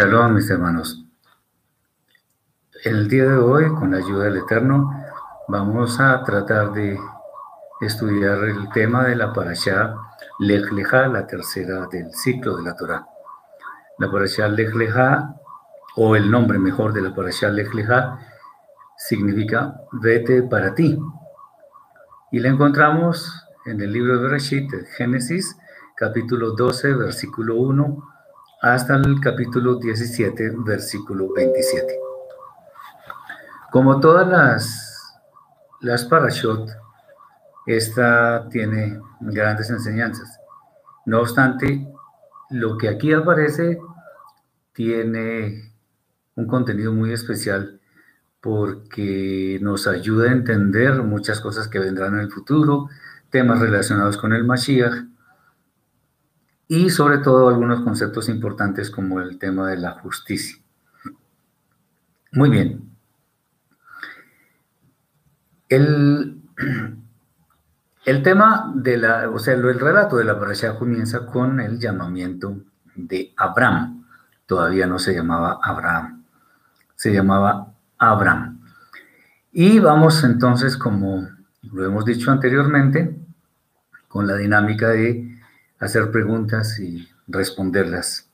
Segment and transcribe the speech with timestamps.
[0.00, 1.04] Shalom, mis hermanos.
[2.84, 4.90] En el día de hoy, con la ayuda del Eterno,
[5.46, 6.98] vamos a tratar de
[7.82, 9.94] estudiar el tema de la parashá
[10.38, 13.06] Lech Lecha, la tercera del ciclo de la Torah.
[13.98, 15.34] La parashá Lech Lecha,
[15.96, 18.18] o el nombre mejor de la parashá Lech Lecha,
[18.96, 20.98] significa vete para ti.
[22.32, 25.58] Y la encontramos en el libro de Bereshit, Génesis,
[25.94, 28.09] capítulo 12, versículo 1
[28.60, 31.98] hasta el capítulo 17, versículo 27.
[33.72, 35.18] Como todas las,
[35.80, 36.68] las parashot,
[37.66, 40.38] esta tiene grandes enseñanzas.
[41.06, 41.86] No obstante,
[42.50, 43.78] lo que aquí aparece
[44.72, 45.72] tiene
[46.34, 47.80] un contenido muy especial
[48.40, 52.88] porque nos ayuda a entender muchas cosas que vendrán en el futuro,
[53.30, 55.04] temas relacionados con el Mashiach
[56.70, 60.56] y sobre todo algunos conceptos importantes como el tema de la justicia.
[62.30, 62.88] Muy bien.
[65.68, 66.40] El,
[68.04, 72.58] el tema de la, o sea, el relato de la parasha comienza con el llamamiento
[72.94, 74.06] de Abraham.
[74.46, 76.22] Todavía no se llamaba Abraham,
[76.94, 78.60] se llamaba Abraham.
[79.50, 81.28] Y vamos entonces, como
[81.62, 83.18] lo hemos dicho anteriormente,
[84.06, 85.39] con la dinámica de
[85.80, 88.30] hacer preguntas y responderlas.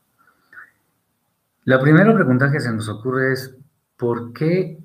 [1.65, 3.57] La primera pregunta que se nos ocurre es,
[3.97, 4.79] ¿por qué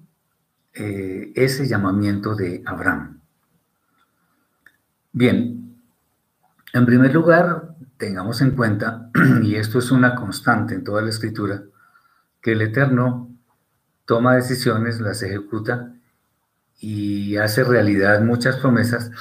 [0.73, 3.19] eh, ese llamamiento de Abraham?
[5.11, 5.75] Bien,
[6.73, 9.09] en primer lugar, tengamos en cuenta,
[9.43, 11.63] y esto es una constante en toda la escritura,
[12.41, 13.29] que el Eterno
[14.05, 15.93] toma decisiones, las ejecuta
[16.79, 19.11] y hace realidad muchas promesas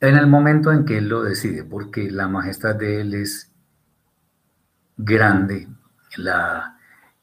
[0.00, 3.50] en el momento en que Él lo decide, porque la majestad de Él es
[4.96, 5.68] grande,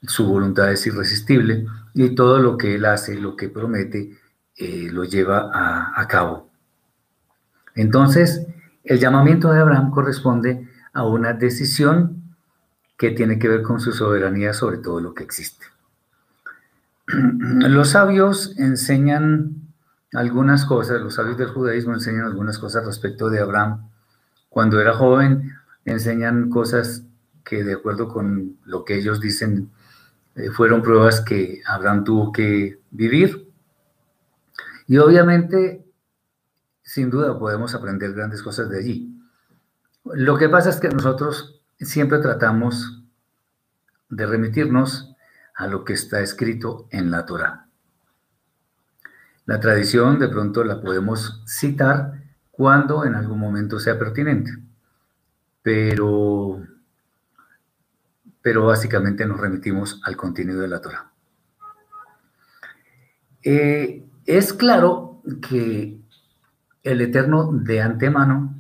[0.01, 4.17] su voluntad es irresistible y todo lo que Él hace, lo que promete,
[4.57, 6.49] eh, lo lleva a, a cabo.
[7.75, 8.47] Entonces,
[8.83, 12.35] el llamamiento de Abraham corresponde a una decisión
[12.97, 15.65] que tiene que ver con su soberanía sobre todo lo que existe.
[17.07, 19.64] Los sabios enseñan
[20.13, 23.89] algunas cosas, los sabios del judaísmo enseñan algunas cosas respecto de Abraham.
[24.49, 27.03] Cuando era joven, enseñan cosas
[27.43, 29.71] que de acuerdo con lo que ellos dicen,
[30.35, 33.51] eh, fueron pruebas que Abraham tuvo que vivir.
[34.87, 35.85] Y obviamente,
[36.83, 39.21] sin duda, podemos aprender grandes cosas de allí.
[40.03, 43.03] Lo que pasa es que nosotros siempre tratamos
[44.09, 45.15] de remitirnos
[45.55, 47.64] a lo que está escrito en la Torah.
[49.45, 54.51] La tradición de pronto la podemos citar cuando en algún momento sea pertinente,
[55.61, 56.61] pero,
[58.41, 61.11] pero básicamente nos remitimos al contenido de la Torah.
[63.43, 65.99] Eh, es claro que
[66.81, 68.55] el Eterno de antemano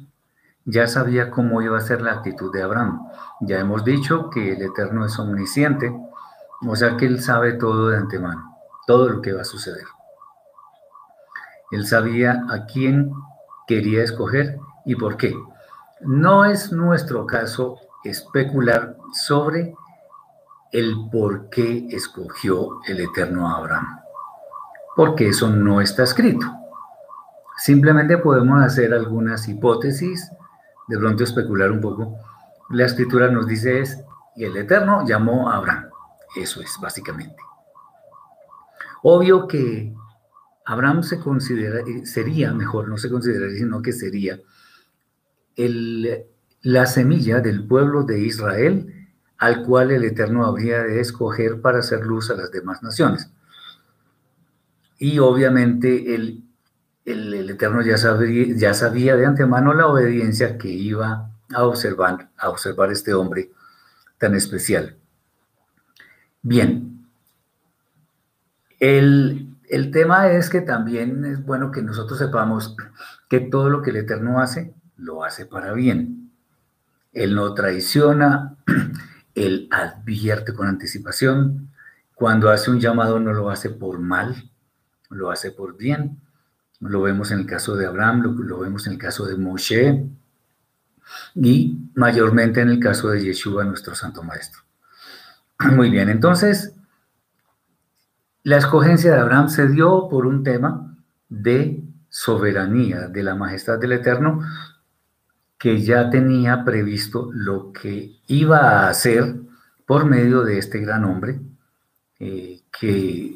[0.65, 3.07] ya sabía cómo iba a ser la actitud de Abraham.
[3.41, 5.91] Ya hemos dicho que el Eterno es omnisciente,
[6.61, 9.85] o sea que él sabe todo de antemano, todo lo que va a suceder.
[11.71, 13.11] Él sabía a quién
[13.67, 15.35] quería escoger y por qué.
[16.01, 19.75] No es nuestro caso especular sobre
[20.71, 24.01] el por qué escogió el Eterno Abraham,
[24.95, 26.45] porque eso no está escrito.
[27.57, 30.29] Simplemente podemos hacer algunas hipótesis,
[30.87, 32.17] de pronto especular un poco.
[32.69, 34.03] La escritura nos dice es,
[34.35, 35.89] y el Eterno llamó a Abraham.
[36.35, 37.37] Eso es, básicamente.
[39.01, 39.95] Obvio que
[40.65, 44.39] Abraham se considera, eh, sería, mejor, no se consideraría, sino que sería
[45.55, 46.25] el,
[46.61, 48.91] la semilla del pueblo de Israel
[49.37, 53.29] al cual el Eterno habría de escoger para hacer luz a las demás naciones.
[54.97, 56.43] Y obviamente el,
[57.03, 62.49] el, Eterno ya, sabría, ya sabía de antemano la obediencia que iba a observar, a
[62.49, 63.51] observar este hombre
[64.17, 64.95] tan especial.
[66.41, 67.05] Bien,
[68.79, 72.75] el, el tema es que también es bueno que nosotros sepamos
[73.29, 76.31] que todo lo que el Eterno hace, lo hace para bien.
[77.13, 78.55] Él no traiciona,
[79.35, 81.69] Él advierte con anticipación.
[82.13, 84.49] Cuando hace un llamado no lo hace por mal,
[85.09, 86.21] lo hace por bien.
[86.79, 90.05] Lo vemos en el caso de Abraham, lo, vemos en el caso de Moshe
[91.35, 94.61] y mayormente en el caso de Yeshua, nuestro Santo Maestro.
[95.59, 96.73] Muy bien, entonces
[98.45, 100.95] la escogencia de Abraham se dio por un tema
[101.29, 104.39] de soberanía, de la majestad del Eterno,
[105.57, 109.35] que ya tenía previsto lo que iba a hacer
[109.87, 111.39] por medio de este gran hombre
[112.19, 113.35] eh, que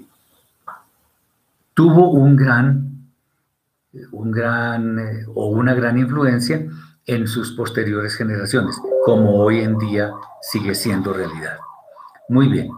[1.73, 3.09] tuvo un gran,
[4.11, 6.67] un gran eh, o una gran influencia
[7.07, 11.57] en sus posteriores generaciones, como hoy en día sigue siendo realidad.
[12.27, 12.69] Muy bien.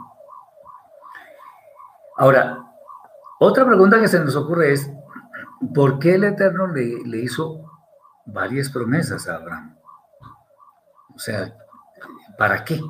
[2.17, 2.63] Ahora,
[3.39, 4.91] otra pregunta que se nos ocurre es,
[5.73, 7.71] ¿por qué el Eterno le, le hizo
[8.25, 9.77] varias promesas a Abraham?
[11.15, 11.53] O sea,
[12.37, 12.81] ¿para qué?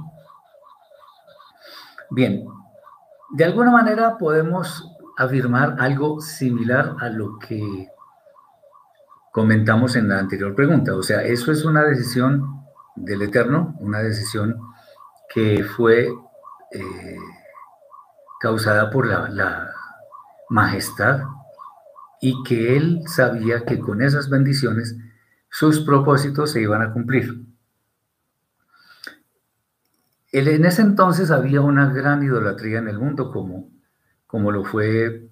[2.10, 2.46] Bien,
[3.32, 4.88] de alguna manera podemos
[5.18, 7.88] afirmar algo similar a lo que
[9.32, 10.96] comentamos en la anterior pregunta.
[10.96, 12.66] O sea, eso es una decisión
[12.96, 14.60] del Eterno, una decisión
[15.34, 16.14] que fue
[16.72, 17.18] eh,
[18.42, 19.72] causada por la,
[20.50, 21.22] majestad
[22.20, 24.98] y que él sabía que con esas bendiciones
[25.50, 27.46] sus propósitos se iban a cumplir.
[30.34, 33.70] En ese entonces había una gran idolatría en el mundo, como,
[34.28, 35.30] como lo fue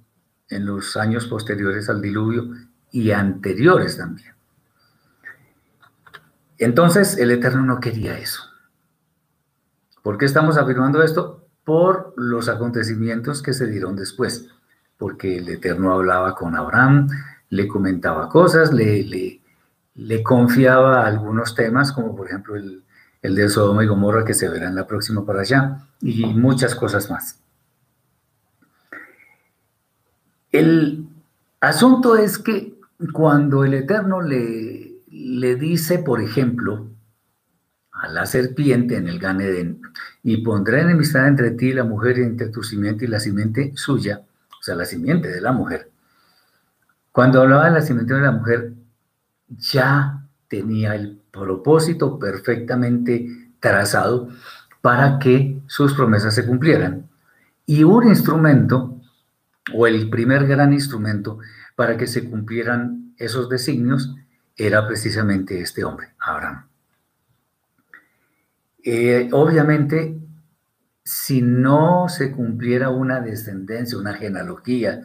[0.50, 2.54] en los años posteriores al diluvio
[2.92, 4.36] y anteriores también.
[6.58, 8.44] Entonces el Eterno no quería eso.
[10.02, 11.49] ¿Por qué estamos afirmando esto?
[11.64, 14.48] Por los acontecimientos que se dieron después.
[14.98, 17.10] Porque el Eterno hablaba con Abraham,
[17.50, 19.40] le comentaba cosas, le,
[19.96, 22.84] le, confiaba algunos temas, como por ejemplo el,
[23.22, 26.76] el de Sodoma y Gomorra que se verá en la próxima para allá, y muchas
[26.76, 27.40] cosas más.
[30.52, 31.08] El
[31.60, 32.80] asunto es que
[33.14, 36.88] cuando el Eterno le, le dice, por ejemplo,
[38.02, 39.82] a la serpiente en el Ganedén,
[40.24, 43.74] y pondré enemistad entre ti y la mujer y entre tu simiente y la simiente
[43.76, 44.22] suya,
[44.60, 45.90] o sea, la simiente de la mujer.
[47.12, 48.74] Cuando hablaba de la simiente de la mujer,
[49.50, 53.28] ya tenía el propósito perfectamente
[53.60, 54.30] trazado
[54.82, 57.10] para que sus promesas se cumplieran.
[57.66, 58.96] Y un instrumento,
[59.74, 61.40] o el primer gran instrumento
[61.76, 64.16] para que se cumplieran esos designios,
[64.56, 66.69] era precisamente este hombre, Abraham.
[68.84, 70.18] Eh, obviamente,
[71.04, 75.02] si no se cumpliera una descendencia, una genealogía,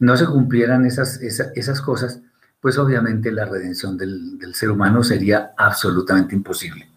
[0.00, 2.20] no se cumplieran esas, esas cosas,
[2.60, 6.88] pues obviamente la redención del, ser humano sería absolutamente imposible.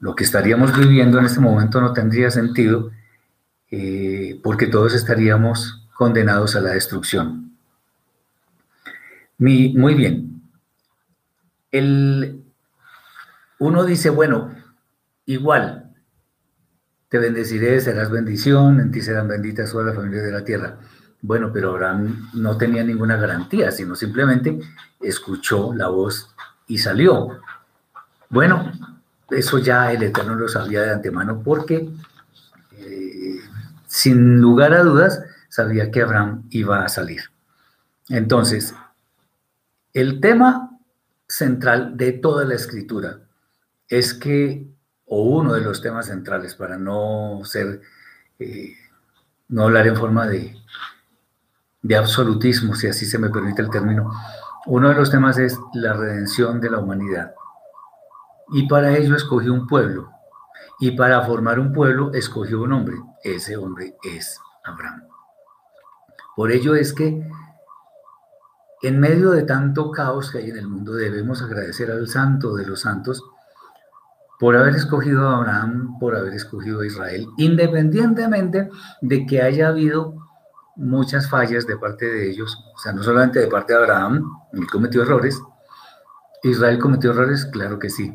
[0.00, 2.90] Lo que estaríamos viviendo en este momento no tendría sentido
[3.70, 7.56] eh, porque todos estaríamos condenados a la destrucción.
[9.38, 10.42] muy bien.
[11.70, 12.44] El,
[13.58, 14.54] uno dice, bueno,
[15.26, 15.94] igual,
[17.08, 20.78] te bendeciré, serás bendición, en ti serán benditas todas las familias de la tierra.
[21.22, 24.58] Bueno, pero Abraham no tenía ninguna garantía, sino simplemente
[25.00, 26.34] escuchó la voz
[26.66, 27.40] y salió.
[28.28, 28.72] Bueno,
[29.30, 31.88] eso ya el Eterno lo sabía de antemano porque,
[32.78, 33.40] eh,
[33.86, 37.22] sin lugar a dudas, sabía que Abraham iba a salir.
[38.08, 38.74] Entonces,
[39.92, 40.78] el tema
[41.28, 43.20] central de toda la escritura
[43.88, 44.66] es que,
[45.14, 47.82] o uno de los temas centrales, para no ser,
[48.40, 48.74] eh,
[49.46, 50.56] no hablar en forma de,
[51.82, 54.10] de absolutismo, si así se me permite el término,
[54.66, 57.32] uno de los temas es la redención de la humanidad.
[58.48, 60.10] Y para ello escogió un pueblo.
[60.80, 62.96] Y para formar un pueblo escogió un hombre.
[63.22, 65.04] Ese hombre es Abraham.
[66.34, 67.24] Por ello es que
[68.82, 72.66] en medio de tanto caos que hay en el mundo debemos agradecer al santo de
[72.66, 73.22] los santos
[74.38, 78.68] por haber escogido a Abraham, por haber escogido a Israel, independientemente
[79.00, 80.16] de que haya habido
[80.76, 84.66] muchas fallas de parte de ellos, o sea, no solamente de parte de Abraham, él
[84.66, 85.40] cometió errores,
[86.42, 88.12] Israel cometió errores, claro que sí,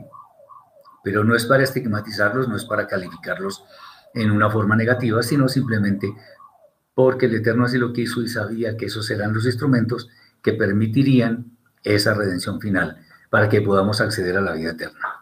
[1.04, 3.64] pero no es para estigmatizarlos, no es para calificarlos
[4.14, 6.14] en una forma negativa, sino simplemente
[6.94, 10.10] porque el Eterno así lo quiso y sabía que esos serán los instrumentos
[10.42, 12.98] que permitirían esa redención final
[13.30, 15.19] para que podamos acceder a la vida eterna.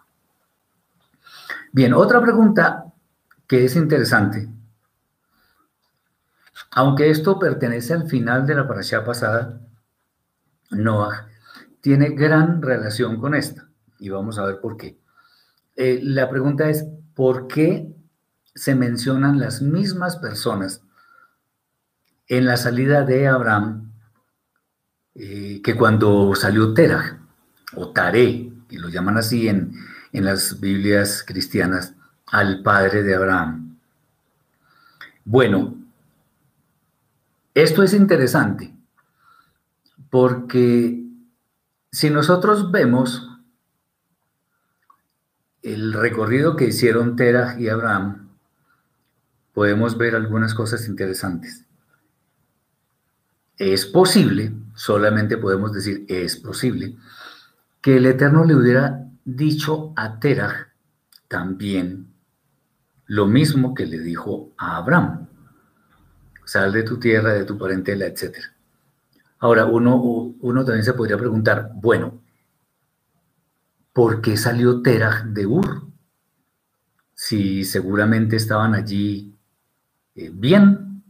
[1.77, 2.85] Bien, otra pregunta
[3.47, 4.49] que es interesante
[6.71, 9.59] aunque esto pertenece al final de la parasha pasada,
[10.69, 11.27] Noah
[11.81, 13.67] tiene gran relación con esta.
[13.99, 14.99] Y vamos a ver por qué.
[15.75, 17.91] Eh, la pregunta es, ¿por qué
[18.53, 20.83] se mencionan las mismas personas
[22.27, 23.91] en la salida de Abraham
[25.15, 27.21] eh, que cuando salió Terah
[27.75, 29.73] o Taré, y lo llaman así en,
[30.11, 31.93] en las Biblias cristianas,
[32.27, 33.77] al padre de Abraham?
[35.25, 35.75] Bueno,
[37.53, 38.73] esto es interesante
[40.09, 41.03] porque
[41.91, 43.27] si nosotros vemos
[45.63, 48.29] el recorrido que hicieron Terah y Abraham,
[49.53, 51.65] podemos ver algunas cosas interesantes.
[53.57, 56.95] Es posible, solamente podemos decir es posible,
[57.81, 60.69] que el Eterno le hubiera dicho a Terah
[61.27, 62.13] también
[63.07, 65.27] lo mismo que le dijo a Abraham.
[66.45, 68.37] Sal de tu tierra, de tu parentela, etc.
[69.39, 69.97] Ahora, uno,
[70.39, 72.21] uno también se podría preguntar, bueno,
[73.91, 75.87] ¿por qué salió Terah de Ur?
[77.13, 79.37] Si seguramente estaban allí
[80.15, 81.03] eh, bien,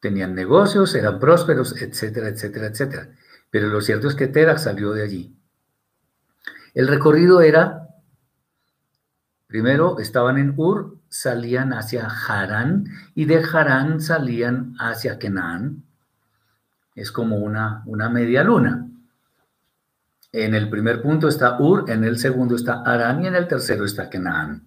[0.00, 3.08] tenían negocios, eran prósperos, etcétera, etcétera, etcétera.
[3.50, 5.41] Pero lo cierto es que Terah salió de allí.
[6.74, 7.88] El recorrido era,
[9.46, 15.84] primero estaban en Ur, salían hacia Harán y de Harán salían hacia Kenan.
[16.94, 18.88] Es como una, una media luna.
[20.32, 23.84] En el primer punto está Ur, en el segundo está Harán y en el tercero
[23.84, 24.64] está Kenan.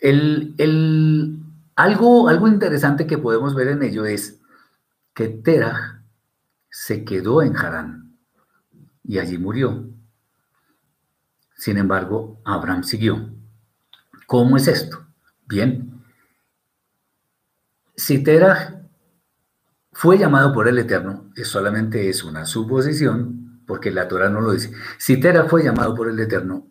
[0.00, 1.38] El,
[1.76, 4.40] algo, algo interesante que podemos ver en ello es
[5.14, 6.02] que Terah
[6.68, 8.01] se quedó en Harán
[9.04, 9.88] y allí murió.
[11.56, 13.30] Sin embargo, Abraham siguió.
[14.26, 15.06] ¿Cómo es esto?
[15.46, 15.92] Bien,
[17.94, 18.88] si Terah
[19.92, 24.52] fue llamado por el Eterno, es solamente es una suposición, porque la Torah no lo
[24.52, 24.72] dice.
[24.98, 26.66] Si Terah fue llamado por el Eterno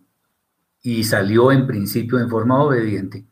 [0.82, 3.28] y salió en principio en forma obediente,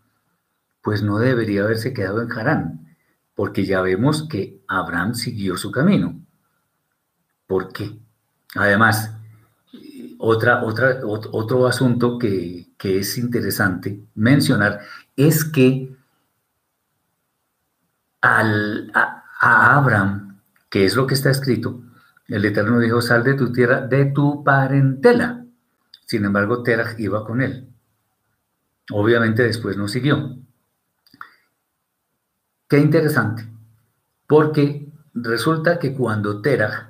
[0.82, 2.96] pues no debería haberse quedado en Harán,
[3.36, 6.22] porque ya vemos que Abraham siguió su camino.
[7.48, 8.00] ¿Por qué?
[8.56, 9.12] Además,
[10.18, 14.79] otra, otra, otro asunto que, es interesante mencionar
[15.15, 15.94] es que
[18.22, 20.39] al, a, Abraham,
[20.70, 21.82] que es lo que está escrito,
[22.27, 25.46] el Eterno dijo, sal de tu tierra, de tu parentela.
[26.06, 27.68] Sin embargo, Terah iba con él.
[28.91, 30.38] Obviamente después no siguió.
[32.68, 33.48] Qué interesante,
[34.27, 36.89] porque resulta que cuando Terah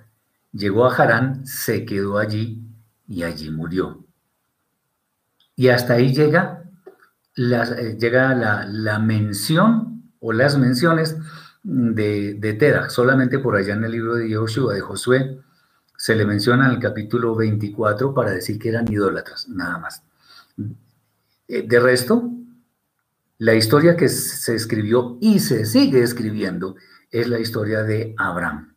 [0.51, 2.63] llegó a Harán, se quedó allí
[3.08, 4.06] y allí murió.
[5.56, 6.63] Y hasta ahí llega,
[7.36, 11.18] la, eh, llega la, mención o las menciones
[11.63, 12.89] de, de.
[12.89, 15.39] Solamente por allá en el libro de Joshua, de Josué,
[15.98, 20.01] se le menciona en el capítulo 24 para decir que eran idólatras, nada más.
[21.48, 22.32] Eh, de resto,
[23.38, 26.75] la historia que se escribió y se sigue escribiendo
[27.12, 28.75] es la historia de Abraham.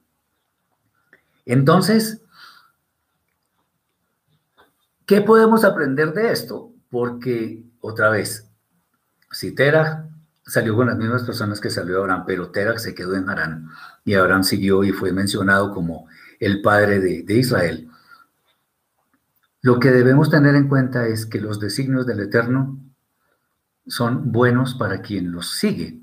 [1.44, 2.22] Entonces,
[5.12, 6.72] ¿Qué podemos aprender de esto?
[6.88, 8.48] Porque, otra vez,
[9.30, 10.08] si Terah
[10.46, 13.68] salió con las mismas personas que salió Abraham, pero Terah se quedó en Harán
[14.06, 16.06] y Abraham siguió y fue mencionado como
[16.40, 17.90] el padre de, de Israel.
[19.60, 22.78] Lo que debemos tener en cuenta es que los designios del Eterno
[23.86, 26.00] son buenos para quien los sigue.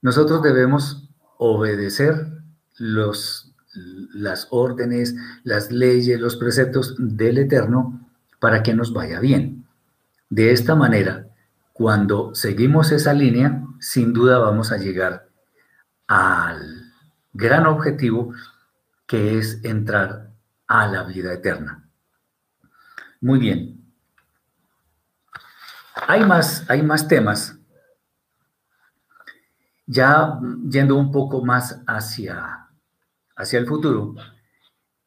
[0.00, 1.08] Nosotros debemos
[1.38, 2.42] obedecer
[2.78, 5.14] los las órdenes,
[5.44, 9.66] las leyes, los preceptos del Eterno para que nos vaya bien.
[10.28, 11.28] De esta manera,
[11.72, 15.28] cuando seguimos esa línea, sin duda vamos a llegar
[16.06, 16.92] al
[17.32, 18.34] gran objetivo
[19.06, 20.30] que es entrar
[20.66, 21.88] a la vida eterna.
[23.20, 23.84] Muy bien.
[26.08, 27.58] Hay más, hay más temas.
[29.86, 30.38] Ya
[30.68, 32.61] yendo un poco más hacia
[33.36, 34.14] hacia el futuro,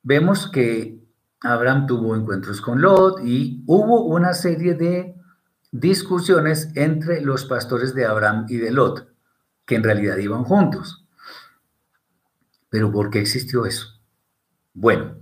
[0.04, 1.04] vemos que
[1.42, 5.16] Abraham tuvo encuentros con Lot y hubo una serie de
[5.72, 9.08] discusiones entre los pastores de Abraham y de Lot,
[9.66, 11.06] que en realidad iban juntos.
[12.70, 13.88] Pero ¿por qué existió eso?
[14.74, 15.18] Bueno,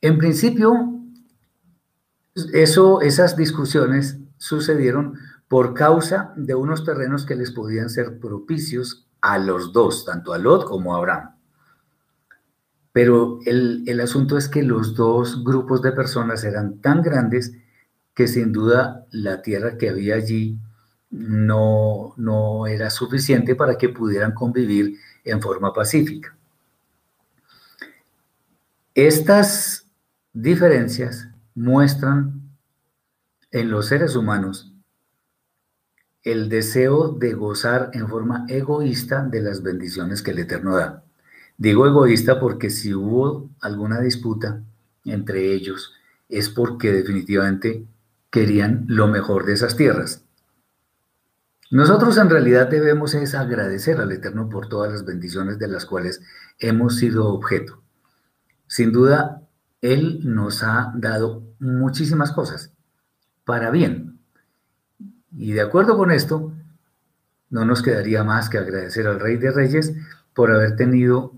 [0.00, 0.74] en principio,
[2.52, 9.38] eso, esas discusiones sucedieron por causa de unos terrenos que les podían ser propicios a
[9.38, 11.36] los dos, tanto a Lot como a Abraham.
[12.92, 17.52] Pero el, asunto es que los dos grupos de personas eran tan grandes
[18.14, 20.58] que sin duda la tierra que había allí
[21.10, 26.36] no, no era suficiente para que pudieran convivir en forma pacífica.
[28.94, 29.86] Estas
[30.34, 32.42] diferencias muestran
[33.50, 34.72] en los seres humanos
[36.22, 41.01] el deseo de gozar en forma egoísta de las bendiciones que el Eterno da.
[41.56, 44.62] Digo egoísta porque si hubo alguna disputa
[45.04, 45.92] entre ellos
[46.28, 47.86] es porque definitivamente
[48.30, 50.24] querían lo mejor de esas tierras.
[51.70, 56.20] Nosotros en realidad debemos es agradecer al Eterno por todas las bendiciones de las cuales
[56.58, 57.82] hemos sido objeto.
[58.66, 59.42] Sin duda,
[59.80, 62.72] Él nos ha dado muchísimas cosas
[63.44, 64.18] para bien.
[65.36, 66.52] Y de acuerdo con esto,
[67.50, 69.94] no nos quedaría más que agradecer al Rey de Reyes
[70.34, 71.32] por haber tenido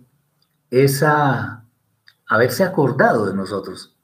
[0.83, 1.64] esa,
[2.26, 3.97] haberse acordado de nosotros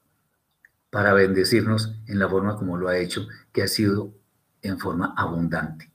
[0.91, 4.12] para bendecirnos en la forma como lo ha hecho, que ha sido
[4.62, 5.91] en forma abundante.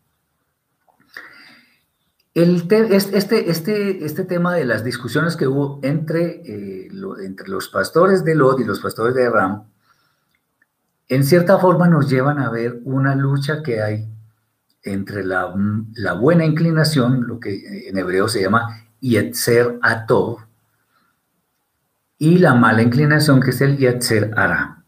[2.34, 6.90] El este, este, este tema de las discusiones que hubo entre, eh,
[7.24, 9.64] entre los pastores de Lot y los pastores de Abraham,
[11.08, 14.10] en cierta forma nos llevan a ver una lucha que hay
[14.84, 15.54] entre la,
[15.94, 20.45] la buena inclinación, lo que en hebreo se llama Yetzer Atov,
[22.18, 24.84] y la mala inclinación que es el Yetzer Ara.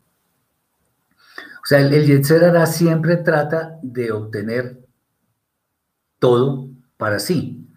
[1.37, 4.79] O sea, el, el Yetzer Ara siempre trata de obtener
[6.19, 7.67] todo para sí.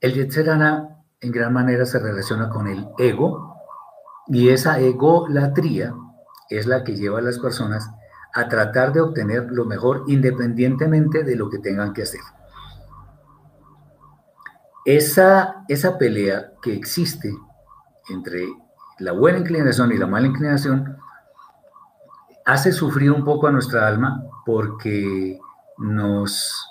[0.00, 3.56] El Yetzerana en gran manera se relaciona con el ego
[4.26, 5.94] y esa egolatría
[6.50, 7.88] es la que lleva a las personas
[8.34, 12.20] a tratar de obtener lo mejor independientemente de lo que tengan que hacer.
[14.84, 17.32] Esa, esa pelea que existe
[18.08, 18.48] entre
[19.02, 20.96] la buena inclinación y la mala inclinación
[22.44, 25.40] hace sufrir un poco a nuestra alma porque
[25.78, 26.66] nos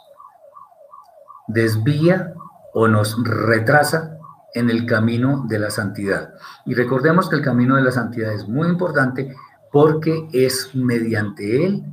[1.47, 2.33] desvía
[2.73, 4.17] o nos retrasa
[4.53, 6.33] en el camino de la santidad.
[6.65, 9.35] Y recordemos que el camino de la santidad es muy importante
[9.71, 11.83] porque es mediante él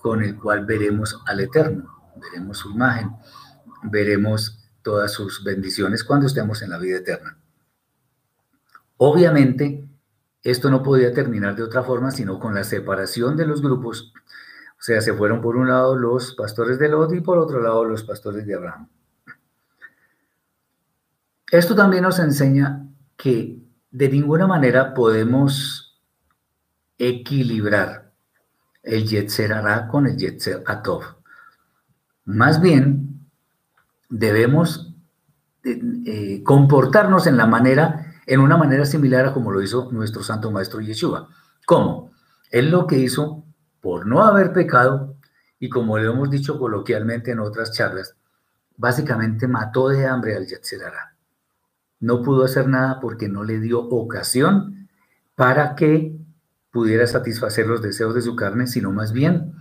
[0.00, 3.10] con el cual veremos al Eterno, veremos su imagen,
[3.82, 7.35] veremos todas sus bendiciones cuando estemos en la vida eterna.
[8.98, 9.88] Obviamente,
[10.42, 14.12] esto no podía terminar de otra forma sino con la separación de los grupos
[14.78, 17.84] o sea, se fueron por un lado los pastores de Lot y por otro lado
[17.84, 18.88] los pastores de Abraham.
[21.50, 23.58] Esto también nos enseña que
[23.90, 25.98] de ninguna manera podemos
[26.98, 28.12] equilibrar
[28.82, 31.02] el Yetzer Ara con el Yetzer Atov.
[32.24, 33.26] Más bien,
[34.10, 34.94] debemos
[35.64, 40.50] eh, comportarnos en la manera, en una manera similar a como lo hizo nuestro Santo
[40.50, 41.28] Maestro Yeshua.
[41.64, 42.10] ¿Cómo?
[42.50, 43.44] Él lo que hizo
[43.80, 45.16] por no haber pecado,
[45.58, 48.16] y como lo hemos dicho coloquialmente en otras charlas,
[48.76, 51.16] básicamente mató de hambre al Yetzerara.
[52.00, 54.88] No pudo hacer nada porque no le dio ocasión
[55.34, 56.16] para que
[56.70, 59.54] pudiera satisfacer los deseos de su carne, sino más bien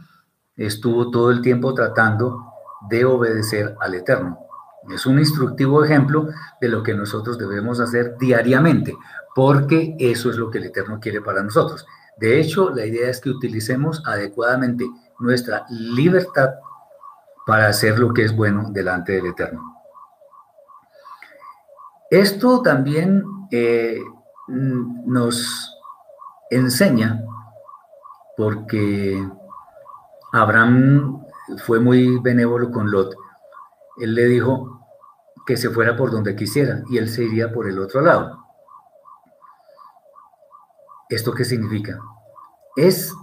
[0.57, 2.45] estuvo todo el tiempo tratando
[2.89, 4.39] de obedecer al Eterno.
[4.89, 6.29] Es un instructivo ejemplo
[6.61, 8.95] de lo que nosotros debemos hacer diariamente,
[9.33, 11.85] porque eso es lo que el Eterno quiere para nosotros.
[12.17, 14.85] De hecho, la idea es que utilicemos adecuadamente
[15.19, 16.51] nuestra libertad
[17.45, 19.75] para hacer lo que es bueno delante del Eterno.
[22.09, 23.99] Esto también eh,
[24.47, 25.75] nos
[26.49, 27.21] enseña,
[28.37, 29.27] porque
[30.31, 31.25] Abraham
[31.65, 33.15] fue muy benévolo con Lot.
[33.97, 34.74] Él le dijo
[35.45, 38.45] que se fuera por donde quisiera y él se iría por el otro lado.
[41.09, 41.99] ¿Esto qué significa?
[42.75, 43.13] Es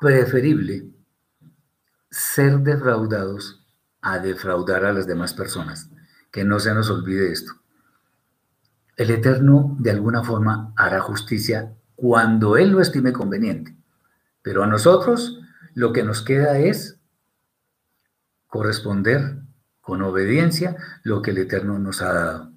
[0.00, 0.90] preferible
[2.10, 3.64] ser defraudados
[4.02, 5.90] a defraudar a las demás personas.
[6.30, 7.52] Que no se nos olvide esto.
[8.96, 13.74] El Eterno de alguna forma hará justicia cuando Él lo estime conveniente.
[14.42, 15.40] Pero a nosotros
[15.74, 16.98] lo que nos queda es
[18.46, 19.45] corresponder
[19.86, 22.50] con obediencia lo que el Eterno nos ha dado.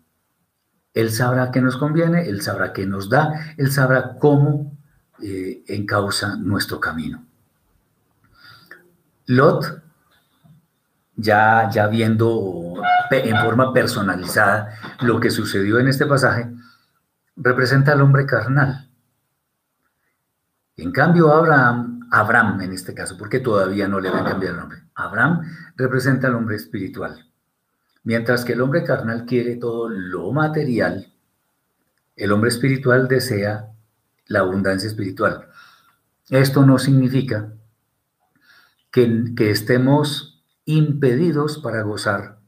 [0.96, 4.76] Él sabrá qué nos conviene, Él sabrá qué nos da, Él sabrá cómo
[5.22, 7.24] eh, encausa nuestro camino.
[9.28, 9.80] Lot,
[11.18, 16.50] ya, ya viendo en forma personalizada lo que sucedió en este pasaje,
[17.36, 18.90] representa al hombre carnal.
[20.78, 24.60] En cambio, Abraham, Abraham en este caso, porque todavía no le van a cambiar el
[24.62, 25.42] nombre, Abraham
[25.76, 27.26] representa al hombre espiritual.
[28.04, 31.14] Mientras que el hombre carnal quiere todo lo material,
[32.16, 33.72] el hombre espiritual desea
[34.28, 35.48] la abundancia espiritual.
[36.30, 37.54] Esto no significa
[38.92, 42.40] que, estemos impedidos para gozar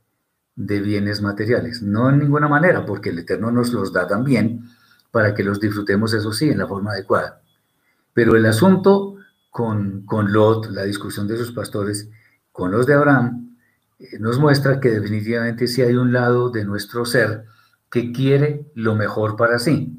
[0.55, 1.81] de bienes materiales.
[1.81, 4.69] No en ninguna manera, porque el Eterno nos los da también
[5.09, 7.41] para que los disfrutemos, eso sí, en la forma adecuada.
[8.13, 9.15] Pero el asunto
[9.49, 12.09] con, con Lot, la discusión de sus pastores,
[12.51, 13.57] con los de Abraham,
[13.99, 17.45] eh, nos muestra que definitivamente sí hay un lado de nuestro ser
[17.89, 19.97] que quiere lo mejor para sí.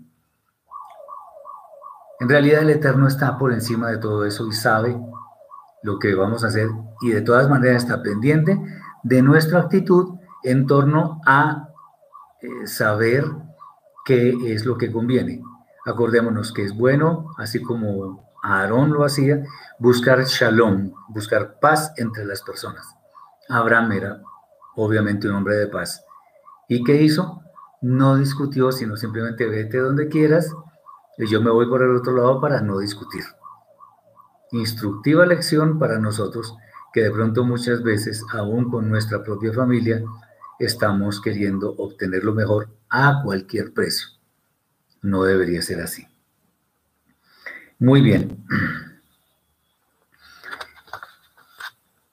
[2.20, 4.96] En realidad el Eterno está por encima de todo eso y sabe
[5.82, 6.68] lo que vamos a hacer
[7.00, 8.60] y de todas maneras está pendiente
[9.02, 11.68] de nuestra actitud en torno a
[12.40, 13.24] eh, saber
[14.04, 15.42] qué es lo que conviene.
[15.84, 19.44] Acordémonos que es bueno, así como Aarón lo hacía,
[19.78, 22.86] buscar shalom, buscar paz entre las personas.
[23.48, 24.22] Abraham era
[24.74, 26.04] obviamente un hombre de paz.
[26.68, 27.42] ¿Y qué hizo?
[27.80, 30.54] No discutió, sino simplemente vete donde quieras
[31.18, 33.24] y yo me voy por el otro lado para no discutir.
[34.50, 36.56] Instructiva lección para nosotros
[36.92, 40.04] que de pronto muchas veces, aún con nuestra propia familia,
[40.58, 44.08] estamos queriendo obtener lo mejor a cualquier precio.
[45.00, 46.06] No debería ser así.
[47.82, 48.44] Muy bien.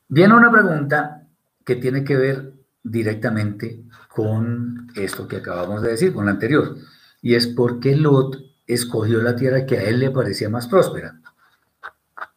[0.08, 1.28] Viene una pregunta
[1.64, 6.76] que tiene que ver directamente con esto que acabamos de decir, con la anterior,
[7.22, 11.20] y es por qué Lot escogió la tierra que a él le parecía más próspera.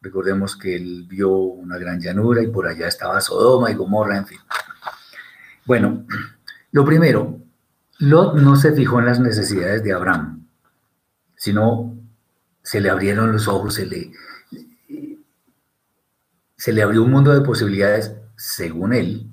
[0.03, 4.27] Recordemos que él vio una gran llanura y por allá estaba Sodoma y Gomorra, en
[4.27, 4.40] fin.
[5.64, 6.05] Bueno,
[6.71, 7.40] lo primero,
[7.99, 10.47] Lot no se fijó en las necesidades de Abraham,
[11.35, 12.01] sino
[12.62, 14.12] se le abrieron los ojos, se le,
[16.57, 19.29] se le abrió un mundo de posibilidades, según él,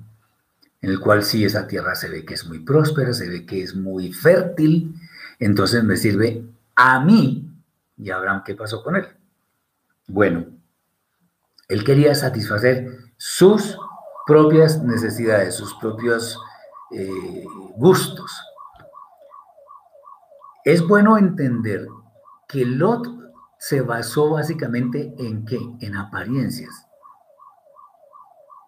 [0.82, 3.62] en el cual sí esa tierra se ve que es muy próspera, se ve que
[3.62, 4.94] es muy fértil,
[5.38, 7.46] entonces me sirve a mí
[7.96, 9.06] y Abraham, ¿qué pasó con él?
[10.06, 10.46] Bueno,
[11.68, 13.78] él quería satisfacer sus
[14.26, 16.38] propias necesidades, sus propios
[16.92, 17.44] eh,
[17.76, 18.32] gustos.
[20.64, 21.86] Es bueno entender
[22.50, 23.06] que Lot
[23.58, 25.60] se basó básicamente en qué?
[25.80, 26.86] En apariencias.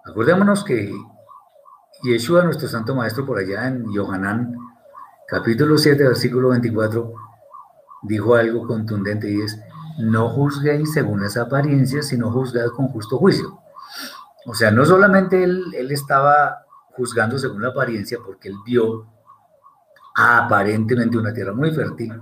[0.05, 0.93] Acordémonos que
[2.05, 4.57] Yeshua, nuestro Santo Maestro, por allá en Yohanan,
[5.27, 7.13] capítulo 7, versículo 24,
[8.03, 9.61] dijo algo contundente y es,
[9.99, 13.61] no juzguéis según las apariencias, sino juzgad con justo juicio.
[14.47, 16.67] O sea, no solamente él, estaba
[16.97, 19.07] juzgando según la apariencia, porque él vio
[20.17, 22.21] aparentemente una tierra muy fértil,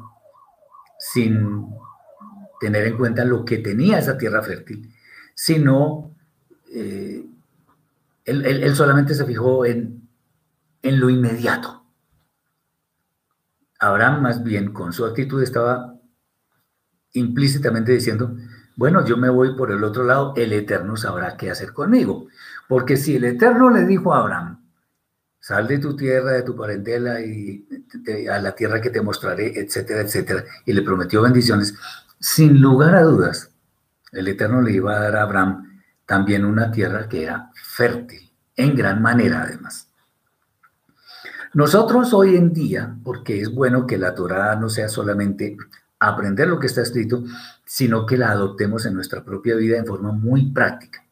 [1.00, 1.66] sin
[2.60, 4.94] tener en cuenta lo que tenía esa tierra fértil,
[5.34, 6.14] sino
[6.72, 7.26] eh,
[8.26, 10.06] él, solamente se fijó en,
[10.82, 11.84] en lo inmediato.
[13.80, 15.94] Abraham más bien con su actitud estaba
[17.14, 18.36] implícitamente diciendo,
[18.76, 22.28] bueno, yo me voy por el otro lado, el Eterno sabrá qué hacer conmigo.
[22.68, 24.59] Porque si el Eterno le dijo a Abraham,
[25.40, 27.66] sal de tu tierra, de tu parentela y
[28.30, 31.74] a la tierra que te mostraré, etcétera, etcétera, y le prometió bendiciones,
[32.18, 33.50] sin lugar a dudas,
[34.12, 38.76] el Eterno le iba a dar a Abraham también una tierra que era fértil, en
[38.76, 39.88] gran manera además.
[41.54, 45.56] Nosotros hoy en día, porque es bueno que la Torah no sea solamente
[45.98, 47.24] aprender lo que está escrito,
[47.64, 51.04] sino que la adoptemos en nuestra propia vida en forma muy práctica.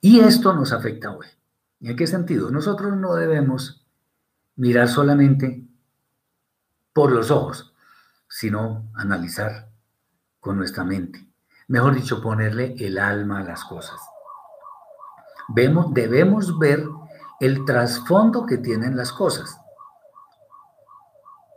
[0.00, 1.26] Y esto nos afecta hoy.
[1.80, 2.50] ¿Y en qué sentido?
[2.50, 3.86] Nosotros no debemos
[4.56, 5.66] mirar solamente
[6.92, 7.74] por los ojos,
[8.28, 9.68] sino analizar
[10.40, 11.28] con nuestra mente.
[11.68, 14.00] Mejor dicho, ponerle el alma a las cosas.
[15.48, 16.84] Vemos, debemos ver
[17.40, 19.60] el trasfondo que tienen las cosas.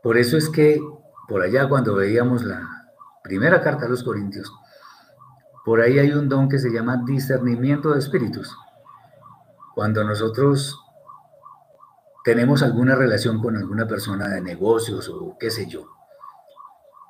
[0.04, 0.82] Por eso es que
[1.28, 2.68] por allá cuando veíamos la
[3.24, 4.52] primera carta a los Corintios,
[5.66, 8.56] por ahí hay un don que se llama discernimiento de espíritus.
[9.74, 10.80] Cuando nosotros
[12.24, 15.88] tenemos alguna relación con alguna persona de negocios o qué sé yo,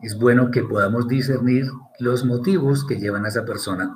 [0.02, 1.66] es bueno que podamos discernir
[2.00, 3.96] los motivos que llevan a esa persona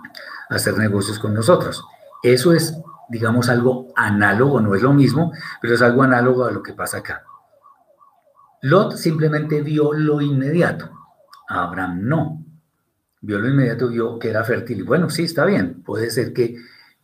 [0.49, 1.83] a hacer negocios con nosotros.
[2.21, 2.77] Eso es,
[3.09, 6.97] digamos, algo análogo, no es lo mismo, pero es algo análogo a lo que pasa
[6.97, 7.23] acá.
[8.61, 10.89] Lot simplemente vio lo inmediato.
[11.47, 12.43] Abraham no.
[13.21, 14.83] Vio lo inmediato, vio que era fértil.
[14.83, 15.83] Bueno, sí, está bien.
[15.83, 16.55] Puede ser que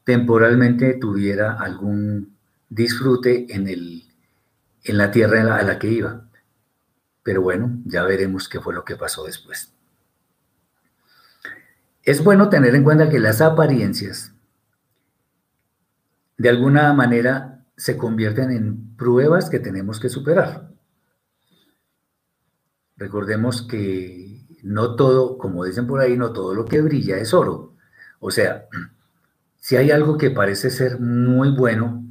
[0.03, 2.35] temporalmente tuviera algún
[2.69, 4.03] disfrute en, el,
[4.83, 6.25] en la tierra a la que iba.
[7.23, 9.73] Pero bueno, ya veremos qué fue lo que pasó después.
[12.03, 14.33] Es bueno tener en cuenta que las apariencias
[16.37, 20.71] de alguna manera se convierten en pruebas que tenemos que superar.
[22.97, 27.75] Recordemos que no todo, como dicen por ahí, no todo lo que brilla es oro.
[28.19, 28.67] O sea,
[29.62, 32.04] si hay algo que parece ser muy bueno,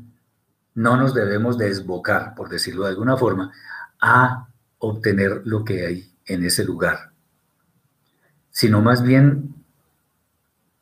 [0.77, 3.53] no nos debemos desbocar, por decirlo de alguna forma,
[4.01, 7.11] a obtener lo que hay en ese lugar,
[8.51, 9.53] sino más bien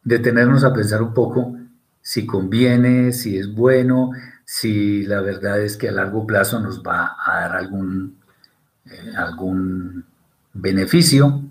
[0.04, 1.56] detenernos a pensar un poco
[2.02, 4.12] si conviene, si es bueno,
[4.44, 8.18] si la verdad es que a largo plazo nos va a dar algún
[8.84, 10.04] eh, algún
[10.52, 11.42] beneficio.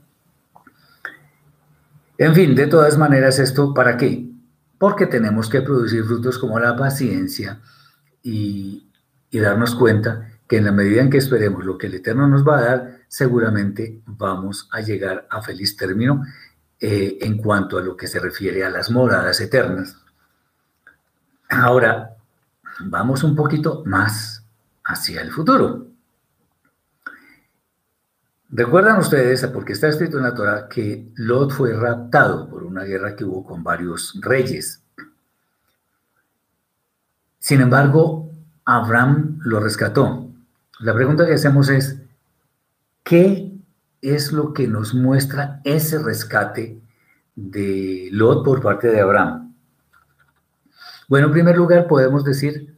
[2.20, 4.37] En fin, de todas maneras, ¿esto para qué?
[4.78, 7.60] Porque tenemos que producir frutos como la paciencia
[8.22, 8.84] y,
[9.32, 12.58] darnos cuenta que en la medida en que esperemos lo que el Eterno nos va
[12.58, 16.24] a dar, seguramente vamos a llegar a feliz término
[16.80, 19.98] eh, en cuanto a lo que se refiere a las moradas eternas.
[21.50, 22.16] Ahora,
[22.80, 24.44] vamos un poquito más
[24.84, 25.88] hacia el futuro.
[28.58, 33.16] Recuerdan ustedes, porque está escrito en la Torah, que Lot fue raptado por una guerra
[33.16, 34.82] que hubo con varios reyes.
[37.38, 38.32] Sin embargo,
[38.66, 40.32] Abraham lo rescató.
[40.80, 42.02] La pregunta que hacemos es,
[43.04, 43.52] ¿qué
[44.02, 46.82] es lo que nos muestra ese rescate
[47.36, 49.54] de Lot por parte de Abraham?
[51.08, 52.76] Bueno, en primer lugar, podemos decir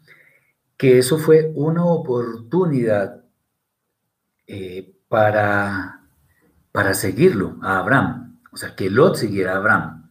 [0.75, 3.23] que eso fue una oportunidad
[4.45, 6.01] eh, para,
[6.71, 10.09] para seguirlo a Abraham, o sea, que Lot siguiera a Abraham.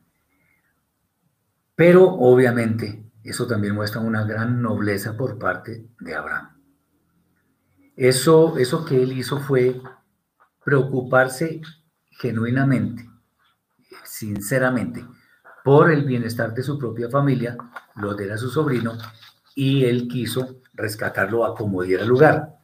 [1.75, 6.57] Pero obviamente eso también muestra una gran nobleza por parte de Abraham.
[7.97, 9.81] Eso, eso que él hizo fue
[10.65, 11.61] preocuparse
[12.11, 13.09] genuinamente,
[14.05, 15.05] sinceramente,
[15.65, 17.57] por el bienestar de su propia familia,
[17.97, 18.97] Lot era su sobrino,
[19.55, 22.58] y él quiso rescatarlo a como diera lugar.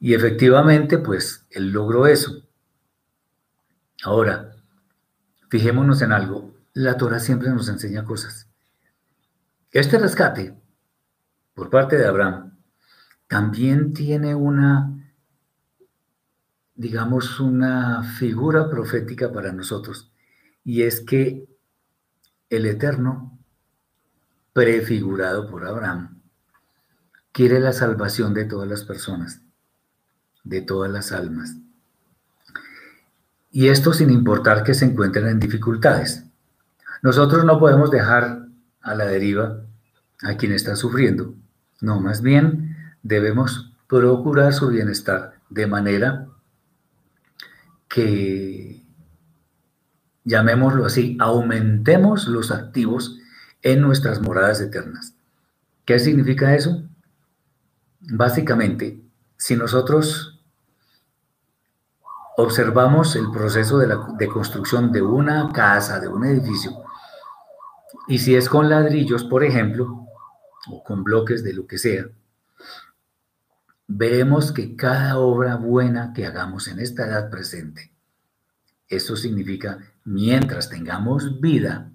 [0.00, 2.42] Y efectivamente, pues él logró eso.
[4.04, 4.54] Ahora,
[5.48, 6.54] fijémonos en algo.
[6.72, 8.48] La Torah siempre nos enseña cosas.
[9.72, 10.56] Este rescate
[11.54, 12.56] por parte de Abraham
[13.26, 15.12] también tiene una,
[16.76, 20.12] digamos, una figura profética para nosotros.
[20.64, 21.48] Y es que
[22.50, 23.38] el Eterno,
[24.52, 26.22] prefigurado por Abraham,
[27.32, 29.42] quiere la salvación de todas las personas
[30.48, 31.56] de todas las almas.
[33.50, 36.24] Y esto sin importar que se encuentren en dificultades.
[37.02, 38.46] Nosotros no podemos dejar
[38.80, 39.62] a la deriva
[40.22, 41.34] a quien está sufriendo.
[41.80, 46.26] No, más bien debemos procurar su bienestar de manera
[47.88, 48.82] que,
[50.24, 53.18] llamémoslo así, aumentemos los activos
[53.62, 55.14] en nuestras moradas eternas.
[55.84, 56.82] ¿Qué significa eso?
[58.00, 59.00] Básicamente,
[59.36, 60.37] si nosotros
[62.40, 66.70] observamos el proceso de, la, de construcción de una casa, de un edificio,
[68.06, 70.06] y si es con ladrillos, por ejemplo,
[70.68, 72.06] o con bloques de lo que sea,
[73.88, 77.92] veremos que cada obra buena que hagamos en esta edad presente,
[78.86, 81.90] eso significa mientras tengamos vida,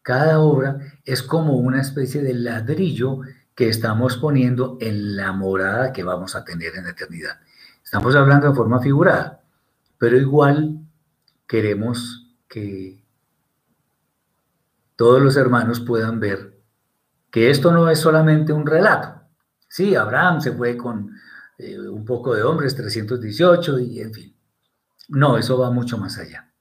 [0.00, 3.20] cada obra es como una especie de ladrillo
[3.54, 7.38] que estamos poniendo en la morada que vamos a tener en la eternidad.
[7.86, 9.44] Estamos hablando de forma figurada,
[9.96, 10.80] pero igual
[11.46, 13.00] queremos que
[14.96, 16.60] todos los hermanos puedan ver
[17.30, 19.22] que esto no es solamente un relato.
[19.68, 21.12] Sí, Abraham se fue con
[21.58, 24.36] eh, un poco de hombres, 318 y en fin.
[25.10, 26.52] No, eso va mucho más allá.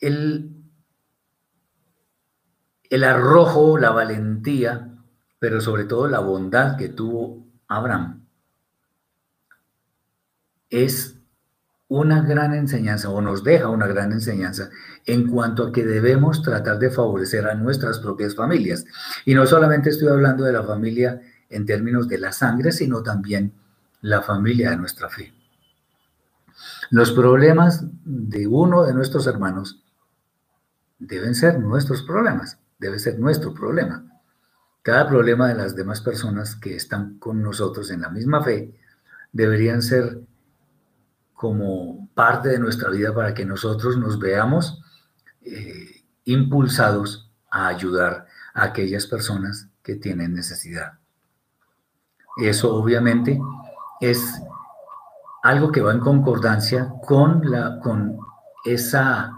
[0.00, 0.64] El,
[2.88, 4.96] el arrojo, la valentía,
[5.38, 8.21] pero sobre todo la bondad que tuvo Abraham
[10.72, 11.16] es
[11.86, 14.70] una gran enseñanza o nos deja una gran enseñanza
[15.04, 18.86] en cuanto a que debemos tratar de favorecer a nuestras propias familias.
[19.26, 23.52] Y no solamente estoy hablando de la familia en términos de la sangre, sino también
[24.00, 25.34] la familia de nuestra fe.
[26.88, 29.84] Los problemas de uno de nuestros hermanos
[30.98, 34.06] deben ser nuestros problemas, debe ser nuestro problema.
[34.80, 38.74] Cada problema de las demás personas que están con nosotros en la misma fe
[39.32, 40.22] deberían ser
[41.42, 44.80] como parte de nuestra vida para que nosotros nos veamos
[45.40, 51.00] eh, impulsados a ayudar a aquellas personas que tienen necesidad.
[52.36, 53.40] Eso obviamente
[54.00, 54.40] es
[55.42, 58.20] algo que va en concordancia con, la, con
[58.64, 59.32] esa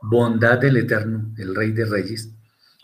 [0.00, 2.30] bondad del Eterno, el Rey de Reyes,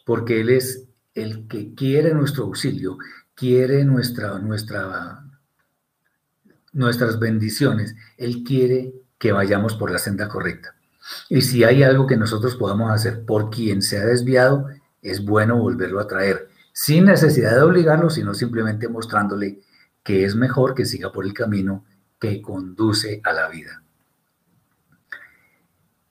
[0.05, 2.99] porque Él es el que quiere nuestro auxilio,
[3.35, 5.25] quiere nuestra, nuestra
[6.73, 7.95] nuestras bendiciones.
[8.17, 10.75] Él quiere que vayamos por la senda correcta.
[11.29, 14.69] Y si hay algo que nosotros podamos hacer por quien se ha desviado,
[15.03, 19.61] es bueno volverlo a traer, sin necesidad de obligarlo, sino simplemente mostrándole
[20.03, 21.85] que es mejor que siga por el camino
[22.19, 23.83] que conduce a la vida.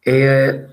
[0.03, 0.67] Eh,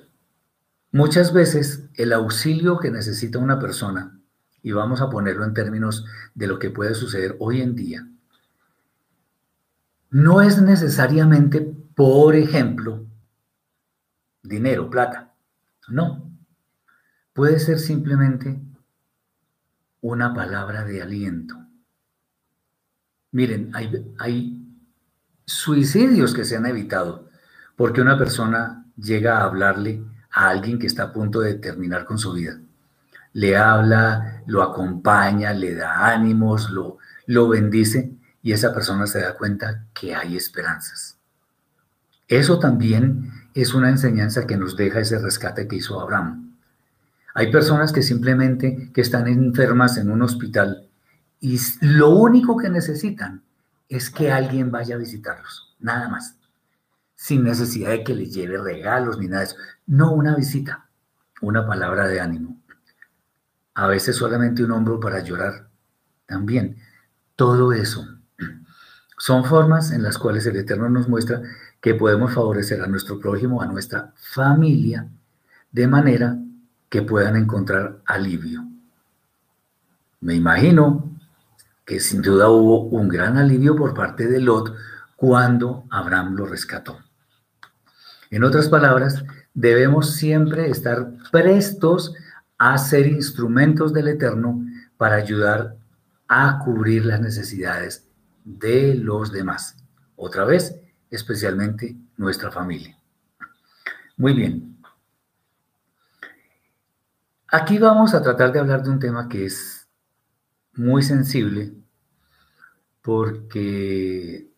[0.93, 4.19] muchas veces el auxilio que necesita una persona,
[4.63, 8.09] y vamos a ponerlo en términos de lo que puede suceder hoy en día,
[10.11, 11.61] no es necesariamente,
[11.95, 13.07] por ejemplo,
[14.43, 15.35] dinero, plata.
[15.89, 16.31] No.
[17.33, 18.61] Puede ser simplemente
[20.01, 21.57] una palabra de aliento.
[23.33, 23.73] Miren,
[24.19, 24.63] hay,
[25.49, 27.29] suicidios que se han evitado
[27.77, 32.19] porque una persona llega a hablarle a alguien que está a punto de terminar con
[32.19, 32.59] su vida.
[33.33, 38.16] Le habla, lo acompaña, le da ánimos, lo, lo bendice
[38.47, 41.19] y esa persona se da cuenta que hay esperanzas.
[42.29, 46.57] Eso también es una enseñanza que nos deja ese rescate que hizo Abraham.
[47.35, 50.89] Hay personas que simplemente que están enfermas en un hospital
[51.41, 53.43] y lo único que necesitan
[53.89, 56.37] es que alguien vaya a visitarlos, nada más,
[57.17, 59.57] sin necesidad de que les lleve regalos ni nada de eso.
[59.89, 60.87] No una visita,
[61.41, 62.61] una palabra de ánimo.
[63.75, 65.69] A veces solamente un hombro para llorar.
[66.27, 66.77] También,
[67.35, 68.16] todo eso
[69.19, 71.43] son formas en las cuales el Eterno nos muestra
[71.81, 75.09] que podemos favorecer a nuestro prójimo, a nuestra familia,
[75.73, 76.37] de manera
[76.89, 78.65] que puedan encontrar alivio.
[80.21, 81.11] Me imagino
[81.85, 84.75] que sin duda hubo un gran alivio por parte de Lot
[85.15, 86.99] cuando Abraham lo rescató.
[88.31, 89.25] En otras palabras,
[89.55, 92.15] debemos siempre estar prestos
[92.59, 94.65] a ser instrumentos del Eterno
[94.97, 95.77] para ayudar
[96.29, 98.06] a cubrir las necesidades
[98.47, 99.77] de los demás.
[100.15, 100.81] Otra vez,
[101.11, 102.97] especialmente nuestra familia.
[104.17, 104.79] Muy bien.
[107.49, 109.89] Aquí vamos a tratar de hablar de un tema que es
[110.75, 111.75] muy sensible
[113.03, 114.51] porque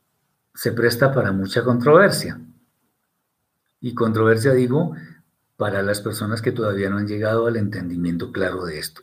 [0.55, 2.40] se presta para mucha controversia.
[3.81, 4.94] Y controversia digo
[5.57, 9.03] para las personas que todavía no han llegado al entendimiento claro de esto.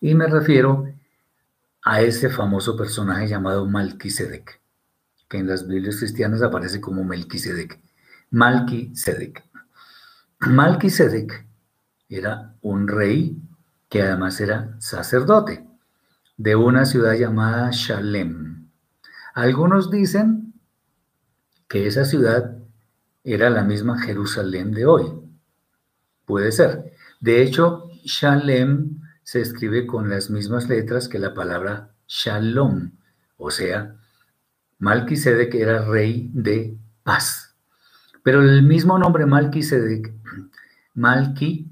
[0.00, 0.93] Y me refiero
[1.84, 4.60] a ese famoso personaje llamado Malquisedec,
[5.28, 7.78] que en las Biblias cristianas aparece como Melquisedec.
[8.30, 9.44] Malquisedec.
[10.40, 11.46] Malquisedec
[12.08, 13.36] era un rey
[13.90, 15.66] que además era sacerdote
[16.38, 18.70] de una ciudad llamada Shalem.
[19.34, 20.54] Algunos dicen
[21.68, 22.56] que esa ciudad
[23.24, 25.12] era la misma Jerusalén de hoy.
[26.24, 26.92] Puede ser.
[27.20, 32.92] De hecho, Shalem se escribe con las mismas letras que la palabra Shalom,
[33.38, 33.96] o sea,
[34.78, 37.56] Malquisedec era rey de paz.
[38.22, 40.12] Pero el mismo nombre Malquisedec,
[40.94, 41.68] Malki,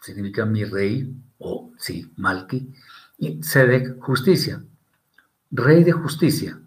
[0.00, 2.72] significa mi rey, o sí, Malki,
[3.18, 4.62] y Sedec, justicia.
[5.50, 6.58] Rey de justicia.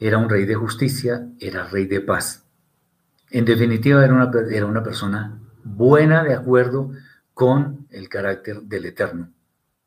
[0.00, 2.44] Era un rey de justicia, era rey de paz.
[3.30, 6.92] En definitiva, era una, era una persona buena de acuerdo
[7.38, 9.32] con el carácter del Eterno.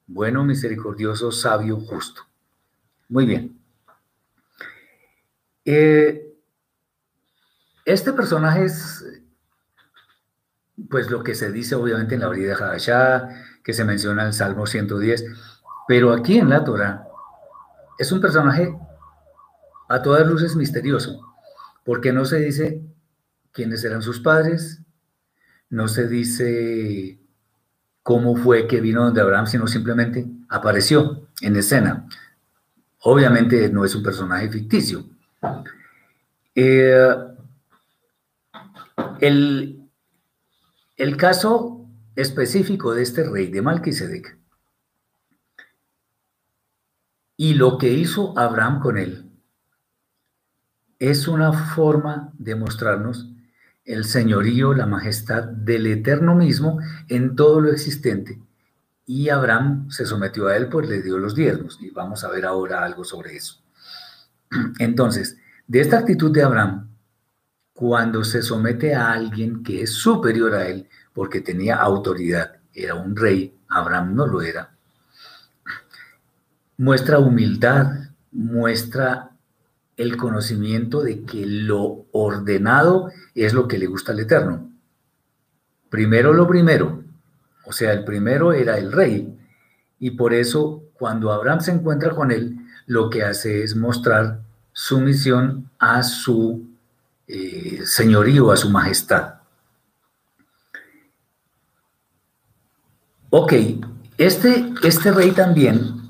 [0.08, 2.22] Bueno, misericordioso, sabio, justo.
[3.10, 3.60] Muy bien.
[5.66, 6.34] Eh,
[7.84, 9.04] este personaje es,
[10.90, 13.28] pues, lo que se dice obviamente en la de Hadashah,
[13.66, 15.26] que se menciona en el Salmo 110,
[15.90, 17.06] pero aquí en la Torah
[18.00, 18.74] es un personaje
[19.90, 21.20] a todas luces misterioso,
[21.84, 22.82] porque no se dice
[23.52, 24.82] quiénes eran sus padres,
[25.70, 27.21] no se dice
[28.04, 32.08] cómo fue que vino donde Abraham, sino simplemente apareció en escena.
[33.00, 35.06] Obviamente no es un personaje ficticio.
[36.54, 37.16] Eh,
[39.20, 39.90] el,
[40.98, 44.38] el caso específico de este rey de Malquisedec
[47.38, 49.32] y lo que hizo Abraham con él
[51.00, 53.32] es una forma de mostrarnos
[53.86, 58.40] el señorío, la majestad del eterno mismo en todo lo existente.
[59.06, 61.78] Y Abraham se sometió a él, pues le dio los diezmos.
[61.82, 63.62] Y vamos a ver ahora algo sobre eso.
[64.80, 66.90] Entonces, de esta actitud de Abraham,
[67.74, 73.16] cuando se somete a alguien que es superior a él, porque tenía autoridad, era un
[73.16, 74.76] rey, Abraham no lo era,
[76.78, 77.88] muestra humildad,
[78.32, 79.31] muestra
[80.02, 84.70] el conocimiento de que lo ordenado es lo que le gusta al Eterno.
[85.90, 87.04] Primero lo primero,
[87.66, 89.38] o sea, el primero era el rey,
[90.00, 94.42] y por eso cuando Abraham se encuentra con él, lo que hace es mostrar
[94.74, 96.68] sumisión a su
[97.28, 99.36] eh, señorío, a su majestad.
[103.30, 103.54] Ok,
[104.18, 106.01] este, este rey también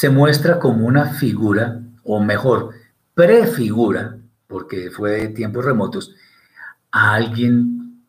[0.00, 2.70] se muestra como una figura, o mejor,
[3.12, 6.14] prefigura, porque fue de tiempos remotos,
[6.90, 8.02] a alguien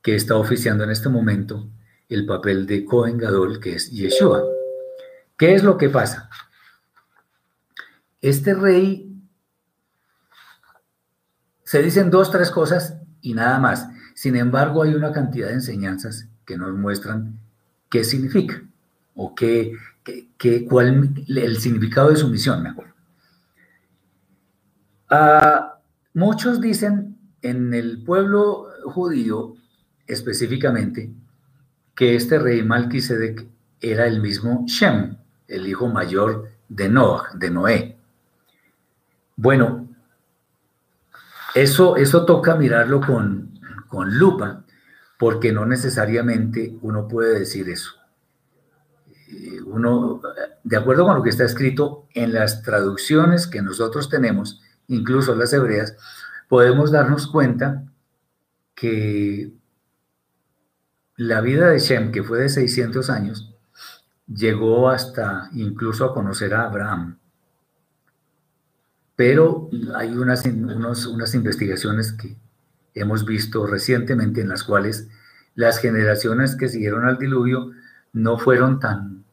[0.00, 1.68] que está oficiando en este momento
[2.08, 4.44] el papel de Cohen Gadol, que es Yeshua.
[5.36, 6.30] ¿Qué es lo que pasa?
[8.22, 9.14] Este rey
[11.64, 13.86] se dicen dos, tres cosas y nada más.
[14.14, 17.38] Sin embargo, hay una cantidad de enseñanzas que nos muestran
[17.90, 18.62] qué significa
[19.14, 19.76] o qué,
[20.38, 22.86] que, cuál, el significado de su misión, mejor.
[25.10, 25.78] Ah,
[26.14, 29.54] muchos dicen en el pueblo judío
[30.06, 31.12] específicamente
[31.94, 33.46] que este rey Malquisedec
[33.80, 35.16] era el mismo Shem,
[35.48, 37.96] el hijo mayor de Noah, de Noé.
[39.36, 39.88] Bueno,
[41.54, 44.64] eso, eso toca mirarlo con, con lupa,
[45.18, 47.95] porque no necesariamente uno puede decir eso.
[49.28, 50.20] Eh, uno,
[50.62, 55.52] de acuerdo con lo que está escrito en las traducciones que nosotros tenemos, incluso las
[55.52, 55.96] hebreas,
[56.48, 57.84] podemos darnos cuenta
[58.74, 59.52] que
[61.16, 63.54] la vida de Shem, que fue de 600 años,
[64.26, 67.18] llegó hasta incluso a conocer a Abraham.
[69.16, 72.36] Pero hay unas, unas investigaciones que
[72.94, 75.08] hemos visto recientemente en las cuales
[75.54, 77.72] las generaciones que siguieron al diluvio
[78.16, 79.24] no fueron tan,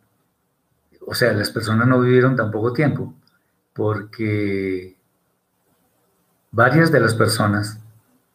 [1.07, 3.13] o sea, las personas no vivieron tan poco tiempo,
[3.71, 4.97] porque
[6.51, 7.79] varias de las personas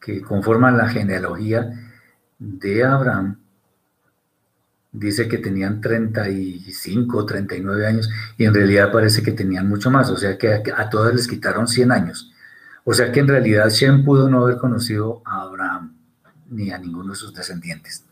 [0.01, 1.69] que conforman la genealogía
[2.39, 3.37] de Abraham
[4.91, 10.17] dice que tenían 35, 39 años y en realidad parece que tenían mucho más, o
[10.17, 12.31] sea que a, todas les quitaron 100 años.
[12.85, 15.95] O sea que en realidad Shem pudo no haber conocido a Abraham
[16.49, 18.03] ni a ninguno de sus descendientes.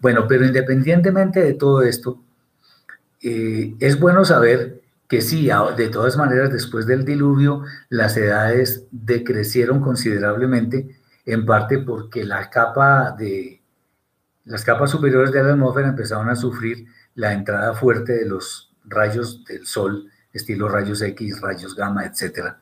[0.00, 2.22] Bueno, pero independientemente de todo esto,
[3.22, 9.80] eh, es bueno saber que sí, de todas maneras, después del diluvio, las edades decrecieron
[9.80, 10.96] considerablemente,
[11.26, 13.60] en parte porque la capa de,
[14.44, 19.44] las capas superiores de la atmósfera empezaron a sufrir la entrada fuerte de los rayos
[19.44, 22.54] del Sol, estilo rayos X, rayos gamma, etc.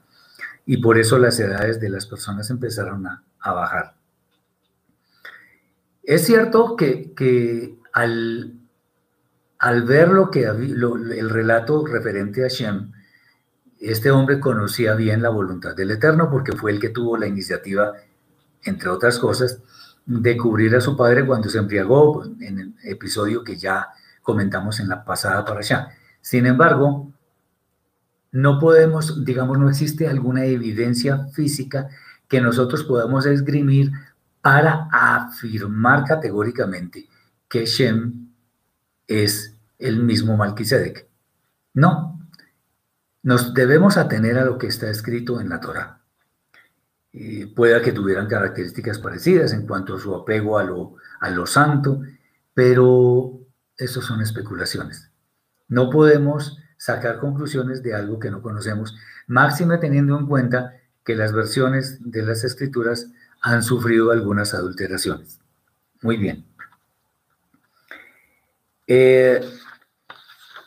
[0.66, 3.22] Y por eso las edades de las personas empezaron a,
[3.52, 3.94] bajar.
[6.08, 8.56] Es cierto que, al,
[9.84, 12.92] ver lo que el relato referente a Shem,
[13.78, 17.92] este hombre conocía bien la voluntad del Eterno porque fue el que tuvo la iniciativa,
[18.62, 19.60] entre otras cosas,
[20.06, 23.88] de cubrir a su padre cuando se embriagó, en el episodio que ya
[24.22, 25.90] comentamos en la pasada para allá.
[26.22, 27.12] Sin embargo,
[28.32, 31.90] no podemos, digamos, no existe alguna evidencia física
[32.28, 33.92] que nosotros podamos esgrimir
[34.40, 37.08] para afirmar categóricamente
[37.48, 38.28] que Shem
[39.06, 41.08] es el mismo Malquisedec.
[41.74, 42.20] No,
[43.22, 46.00] nos debemos atener a lo que está escrito en la Torah.
[47.12, 51.46] Eh, pueda que tuvieran características parecidas en cuanto a su apego a lo, a lo
[51.46, 52.02] santo,
[52.54, 53.40] pero
[53.76, 55.10] eso son especulaciones.
[55.68, 60.74] No podemos sacar conclusiones de algo que no conocemos, máxime teniendo en cuenta
[61.04, 63.10] que las versiones de las escrituras
[63.40, 65.40] han sufrido algunas adulteraciones.
[66.02, 66.44] Muy bien.
[68.86, 69.40] Eh,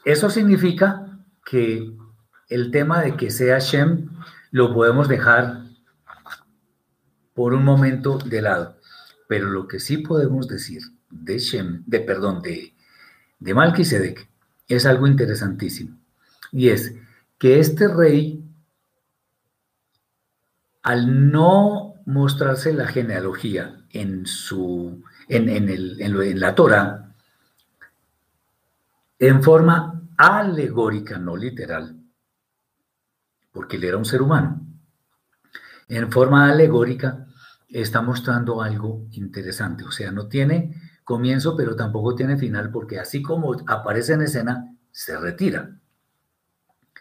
[0.06, 1.92] eso significa que
[2.50, 4.10] el tema de que sea Shem
[4.52, 5.62] lo podemos dejar
[7.34, 8.78] por un momento de lado.
[9.28, 12.74] Pero lo que sí podemos decir de Shem, de perdón, de,
[13.40, 14.28] de Malquisedec,
[14.68, 15.98] es algo interesantísimo.
[16.52, 16.94] Y es
[17.38, 18.44] que este rey,
[20.84, 27.16] al no mostrarse la genealogía en su en, el, en la Torah,
[29.18, 31.96] en forma alegórica, no literal,
[33.52, 34.66] porque él era un ser humano,
[35.88, 37.28] en forma alegórica,
[37.70, 39.84] está mostrando algo interesante.
[39.84, 44.76] O sea, no tiene comienzo, pero tampoco tiene final, porque así como aparece en escena,
[44.92, 45.78] se retira.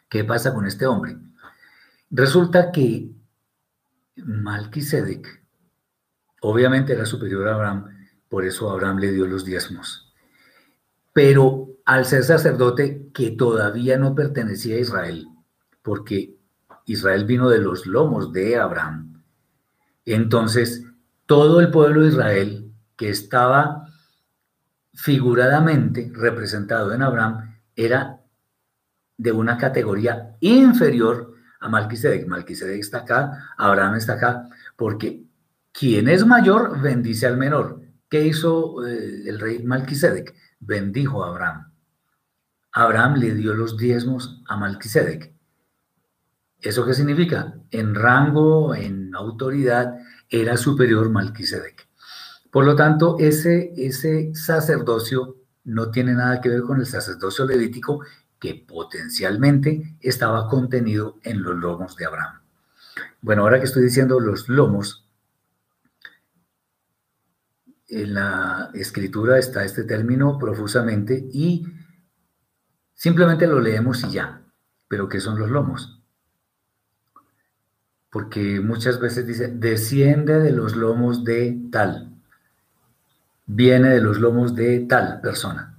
[0.09, 1.17] ¿Qué pasa con este hombre?
[2.11, 3.11] Resulta que
[4.25, 5.45] Malquisedec,
[6.43, 7.87] obviamente era superior a Abraham,
[8.29, 10.13] por eso Abraham le dio los diezmos.
[11.13, 15.27] Pero al ser sacerdote que todavía no pertenecía a Israel,
[15.83, 16.37] porque
[16.87, 19.23] Israel vino de los lomos de Abraham.
[20.05, 20.85] Entonces,
[21.27, 23.87] todo el pueblo de Israel que estaba
[24.95, 28.21] figuradamente representado en Abraham era
[29.17, 32.27] de una categoría inferior a Malquisedec.
[32.27, 35.25] Malquisedec está acá, Abraham está acá, porque
[35.73, 37.81] quien es mayor bendice al menor.
[38.09, 40.35] ¿Qué hizo eh, el rey Malquisedec?
[40.59, 41.73] Bendijo a Abraham.
[42.73, 45.33] Abraham le dio los diezmos a Malquisedec.
[46.61, 47.55] ¿Eso qué significa?
[47.71, 49.99] En rango, en autoridad,
[50.29, 51.89] era superior Malquisedec.
[52.51, 58.03] Por lo tanto, ese, ese sacerdocio no tiene nada que ver con el sacerdocio levítico
[58.41, 62.41] que potencialmente estaba contenido en los lomos de Abraham.
[63.21, 65.07] Bueno, ahora que estoy diciendo los lomos,
[67.87, 71.67] en la escritura está este término profusamente y
[73.01, 74.43] Simplemente lo leemos y ya.
[74.87, 76.03] Pero ¿qué son los lomos?
[78.11, 82.13] Porque muchas veces dice, desciende de los lomos de tal.
[83.47, 85.70] Viene de los lomos de tal persona.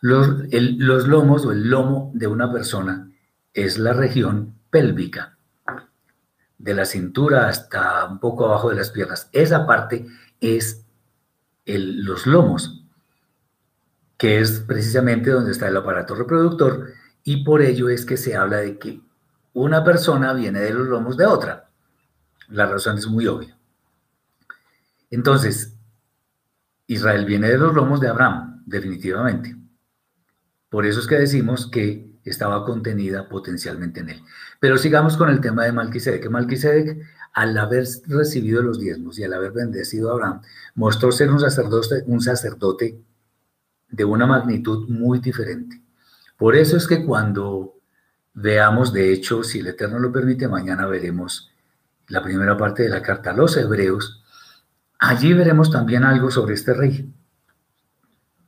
[0.00, 3.10] Los, lomos o el lomo de una persona
[3.52, 5.36] es la región pélvica
[6.56, 9.28] de la cintura hasta un poco abajo de las piernas.
[9.32, 10.06] Esa parte
[10.40, 10.84] es
[11.66, 12.84] los lomos,
[14.16, 16.92] que es precisamente donde está el aparato reproductor,
[17.22, 19.00] y por ello es que se habla de que
[19.52, 21.68] una persona viene de los lomos de otra.
[22.48, 23.56] La razón es muy obvia.
[25.10, 25.76] Entonces,
[26.86, 29.59] Israel viene de los lomos de Abraham, definitivamente.
[30.70, 34.22] Por eso es que decimos que estaba contenida potencialmente en él.
[34.60, 36.30] Pero sigamos con el tema de Malquisedec.
[36.30, 36.98] Malquisedec,
[37.32, 40.42] al haber recibido los diezmos y al haber bendecido a Abraham,
[40.74, 43.00] mostró ser un sacerdote, un sacerdote
[43.88, 45.82] de una magnitud muy diferente.
[46.36, 47.74] Por eso es que cuando
[48.34, 51.50] veamos, de hecho, si el Eterno lo permite, mañana veremos
[52.08, 54.22] la primera parte de la carta a los hebreos,
[54.98, 57.12] allí veremos también algo sobre este rey.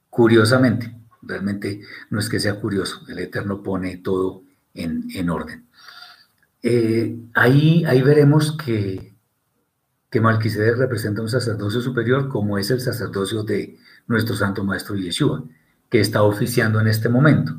[0.09, 4.43] Curiosamente, Realmente no es que sea curioso, el Eterno pone todo
[4.75, 5.67] en, orden.
[6.63, 9.15] Eh, ahí, ahí veremos que,
[10.11, 15.45] que Malquisedec representa un sacerdocio superior como es el sacerdocio de nuestro Santo Maestro Yeshua,
[15.89, 17.55] que está oficiando en este momento.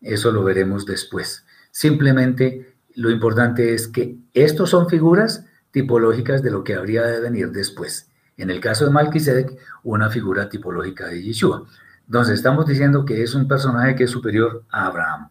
[0.00, 1.44] Eso lo veremos después.
[1.70, 7.50] Simplemente lo importante es que estos son figuras tipológicas de lo que habría de venir
[7.50, 8.10] después.
[8.36, 11.66] En el caso de Malquisedec, una figura tipológica de Yeshua.
[12.06, 15.30] Entonces estamos diciendo que es un personaje que es superior a Abraham.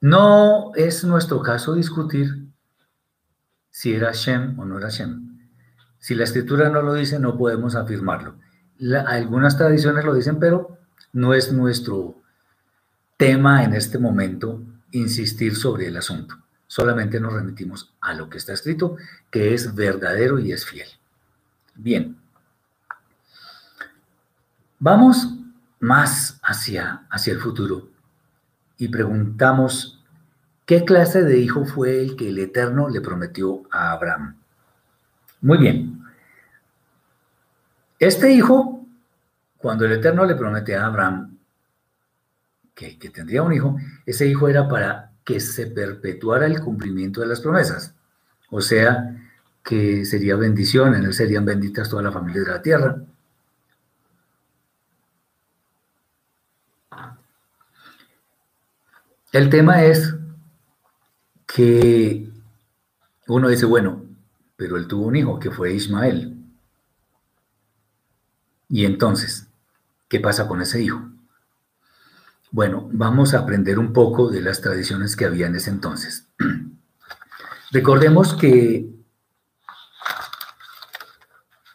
[0.00, 2.46] No es nuestro caso discutir
[3.70, 5.38] si era Shem o no era Shem.
[5.98, 8.36] Si la escritura no lo dice, no podemos afirmarlo.
[9.06, 10.78] algunas tradiciones lo dicen, pero
[11.12, 12.22] no es nuestro
[13.16, 14.62] tema en este momento
[14.92, 16.36] insistir sobre el asunto.
[16.68, 18.96] Solamente nos remitimos a lo que está escrito,
[19.30, 20.88] que es verdadero y es fiel.
[21.74, 22.16] Bien.
[24.80, 25.34] Vamos
[25.80, 27.88] más hacia, hacia el futuro
[28.76, 30.04] y preguntamos,
[30.66, 34.36] ¿qué clase de hijo fue el que el Eterno le prometió a Abraham?
[35.40, 36.00] Muy bien.
[37.98, 38.86] Este hijo,
[39.56, 41.36] cuando el Eterno le promete a Abraham
[42.72, 43.76] que, que tendría un hijo,
[44.06, 47.96] ese hijo era para que se perpetuara el cumplimiento de las promesas.
[48.50, 49.16] O sea,
[49.64, 53.07] que sería bendición, en él serían benditas todas las familias de la tierra
[59.38, 60.16] El tema es
[61.46, 62.28] que
[63.28, 64.04] uno dice, bueno,
[64.56, 66.44] pero él tuvo un hijo que fue Ismael.
[68.68, 69.46] Y entonces,
[70.08, 71.08] ¿qué pasa con ese hijo?
[72.50, 76.26] Bueno, vamos a aprender un poco de las tradiciones que había en ese entonces.
[77.70, 78.90] Recordemos que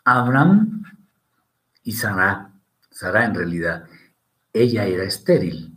[0.03, 0.83] Abraham
[1.81, 2.51] y Sara,
[2.91, 3.87] Sara en realidad,
[4.51, 5.72] ella era estéril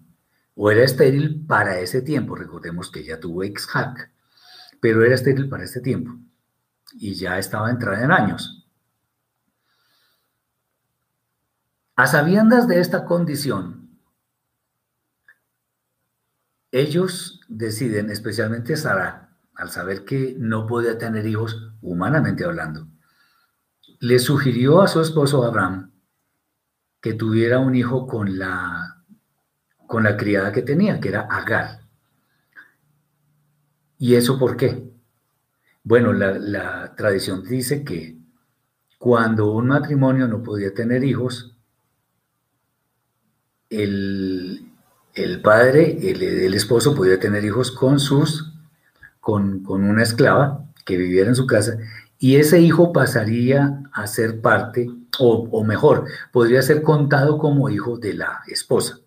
[0.57, 2.35] o era estéril para ese tiempo.
[2.35, 4.11] Recordemos que ya tuvo ex-hack,
[4.81, 6.19] pero era estéril para ese tiempo
[6.95, 8.67] y ya estaba entrada en años.
[11.95, 13.99] A sabiendas de esta condición,
[16.73, 22.89] ellos deciden, especialmente Sara, al saber que no podía tener hijos humanamente hablando,
[24.01, 25.93] le sugirió a su esposo Abraham
[27.01, 28.96] que tuviera un hijo con la
[29.87, 31.81] con la criada que tenía, que era Agar.
[33.99, 34.85] ¿Y eso por qué?
[35.83, 38.17] Bueno, la, tradición dice que
[38.99, 41.55] cuando un matrimonio no podía tener hijos,
[43.71, 44.73] el,
[45.43, 48.53] padre, el, esposo podía tener hijos con sus,
[49.21, 51.79] con, una esclava que viviera en su casa,
[52.19, 57.97] y ese hijo pasaría a ser parte, o, o mejor, podría ser contado como hijo
[57.99, 58.99] de la esposa.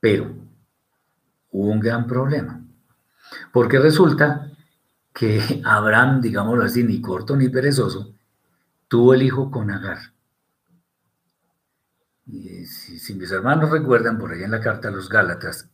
[0.00, 0.34] Pero
[1.50, 2.62] hubo un gran problema,
[3.52, 4.50] porque resulta
[5.12, 8.14] que Abraham, digámoslo así, ni corto ni perezoso,
[8.88, 9.98] tuvo el hijo con Agar.
[12.26, 15.70] Si, mis hermanos recuerdan, por ahí en la carta a los Gálatas,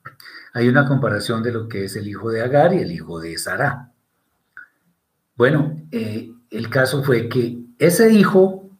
[0.52, 3.38] hay una comparación de lo que es el hijo de Agar y el hijo de
[3.38, 3.90] Sara.
[5.34, 8.70] Bueno, eh, el caso fue que ese hijo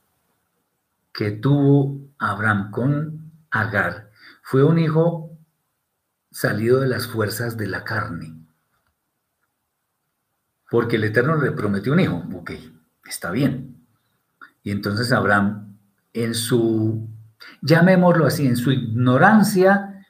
[1.12, 4.11] que tuvo Abraham con Agar
[4.43, 5.32] fue un hijo
[6.33, 8.35] salido de las fuerzas de la carne.
[10.70, 12.24] Porque el Eterno le prometió un hijo.
[12.35, 12.53] Ok,
[13.05, 13.87] está bien.
[14.62, 15.78] Y entonces Abraham,
[16.12, 17.09] en su
[17.61, 20.05] llamémoslo así, en su ignorancia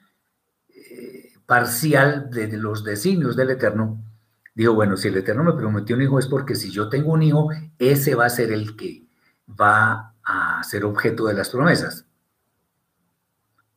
[0.69, 4.03] eh, parcial de los designios del Eterno,
[4.55, 7.23] dijo, bueno, si el Eterno me prometió un hijo es porque si yo tengo un
[7.23, 9.07] hijo, ese va a ser el que
[9.49, 12.05] va a ser objeto de las promesas.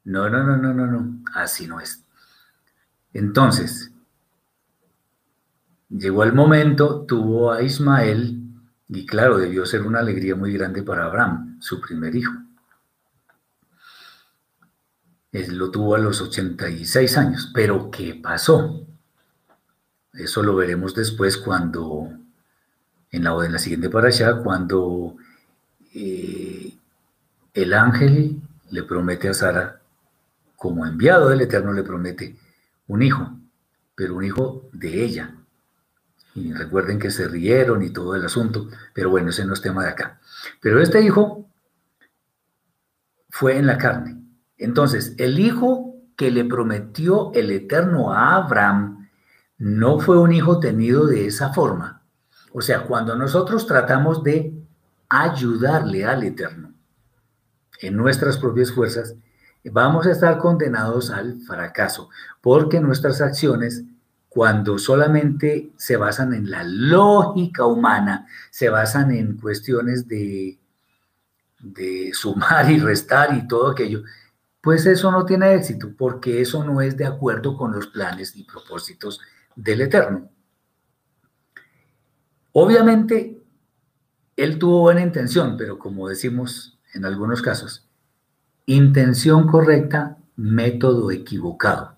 [0.05, 2.06] No, no, no, no, no, no, así no es.
[3.17, 3.93] Entonces,
[5.89, 8.43] llegó el momento, tuvo a Ismael,
[8.91, 12.35] y claro, debió ser una alegría muy grande para Abraham, su primer hijo.
[15.33, 18.87] Él lo tuvo a los 86 años, pero ¿qué pasó?
[20.13, 22.11] Eso lo veremos después cuando,
[23.11, 25.17] en la, en la siguiente parasha, cuando
[25.95, 26.77] eh,
[27.55, 29.81] el ángel le promete a Sara
[30.55, 32.37] como enviado del Eterno le promete
[32.87, 33.39] un hijo,
[33.95, 35.35] pero un hijo de ella.
[36.35, 39.85] Y recuerden que se rieron y todo el asunto, pero bueno, ese no es tema
[39.85, 40.21] de acá.
[40.61, 41.49] Pero este hijo
[43.31, 44.23] fue en la carne.
[44.59, 49.09] Entonces, el hijo que le prometió el Eterno a Abraham
[49.59, 52.03] no fue un hijo tenido de esa forma.
[52.53, 54.55] O sea, cuando nosotros tratamos de
[55.09, 56.75] ayudarle al Eterno
[57.81, 59.15] en nuestras propias fuerzas,
[59.71, 62.09] vamos a estar condenados al fracaso,
[62.41, 63.85] porque nuestras acciones,
[64.29, 70.59] cuando solamente se basan en la lógica humana, se basan en cuestiones de,
[71.59, 74.03] de sumar y restar y todo aquello,
[74.61, 78.45] pues eso no tiene éxito, porque eso no es de acuerdo con los planes y
[78.45, 79.21] propósitos
[79.55, 80.29] del Eterno.
[82.53, 83.43] Obviamente,
[84.37, 87.86] él tuvo buena intención, pero como decimos en algunos casos,
[88.69, 91.97] Intención correcta, método equivocado.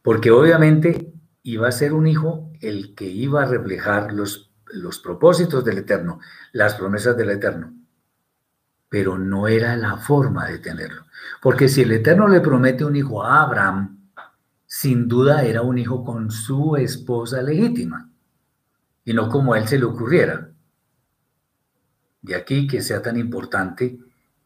[0.00, 1.12] Porque obviamente
[1.42, 6.18] iba a ser un hijo el que iba a reflejar los, los propósitos del Eterno,
[6.52, 7.74] las promesas del Eterno.
[8.88, 11.04] Pero no era la forma de tenerlo.
[11.42, 14.08] Porque si el Eterno le promete un hijo a Abraham,
[14.64, 18.10] sin duda era un hijo con su esposa legítima,
[19.04, 20.50] y no como a él se le ocurriera.
[22.22, 23.98] De aquí que sea tan importante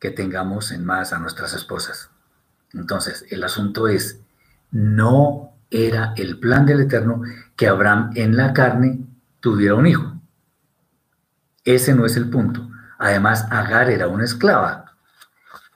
[0.03, 2.11] que tengamos en más a nuestras esposas.
[2.73, 4.19] Entonces, el asunto es,
[4.73, 7.23] no era el plan del Eterno
[7.55, 8.99] que Abraham en la carne
[9.39, 10.21] tuviera un hijo.
[11.65, 12.69] Ese no es el punto.
[12.99, 14.97] Además, Agar era una esclava.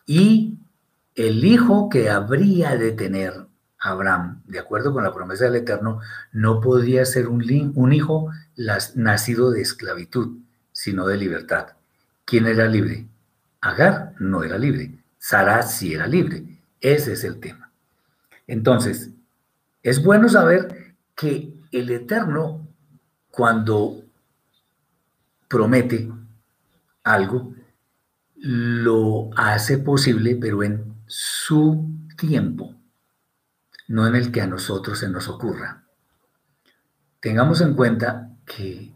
[0.06, 0.58] Y
[1.14, 3.32] el hijo que habría de tener
[3.78, 6.00] Abraham, de acuerdo con la promesa del Eterno,
[6.32, 8.32] no podía ser un, un hijo
[8.96, 10.38] nacido de esclavitud,
[10.72, 11.68] sino de libertad.
[12.24, 13.06] ¿Quién era libre?
[13.60, 16.60] Agar no era libre, Sara sí era libre.
[16.80, 17.72] Ese es el tema.
[18.46, 19.10] Entonces,
[19.82, 22.68] es bueno saber que el Eterno,
[23.30, 24.02] cuando
[25.48, 26.10] promete
[27.02, 27.54] algo,
[28.36, 32.74] lo hace posible, pero en su tiempo,
[33.88, 35.84] no en el que a nosotros se nos ocurra.
[37.20, 38.95] Tengamos en cuenta que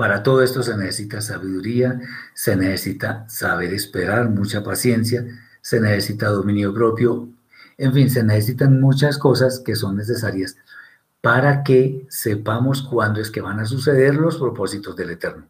[0.00, 2.00] para todo esto se necesita sabiduría,
[2.32, 5.26] se necesita saber esperar, mucha paciencia,
[5.60, 7.28] se necesita dominio propio,
[7.76, 10.56] en fin, se necesitan muchas cosas que son necesarias
[11.20, 15.44] para que sepamos cuándo es que van a suceder los propósitos del Eterno.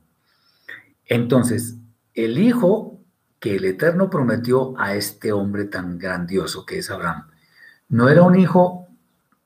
[1.07, 1.76] Entonces,
[2.14, 2.98] el hijo
[3.38, 7.28] que el Eterno prometió a este hombre tan grandioso que es Abraham,
[7.88, 8.88] no era un hijo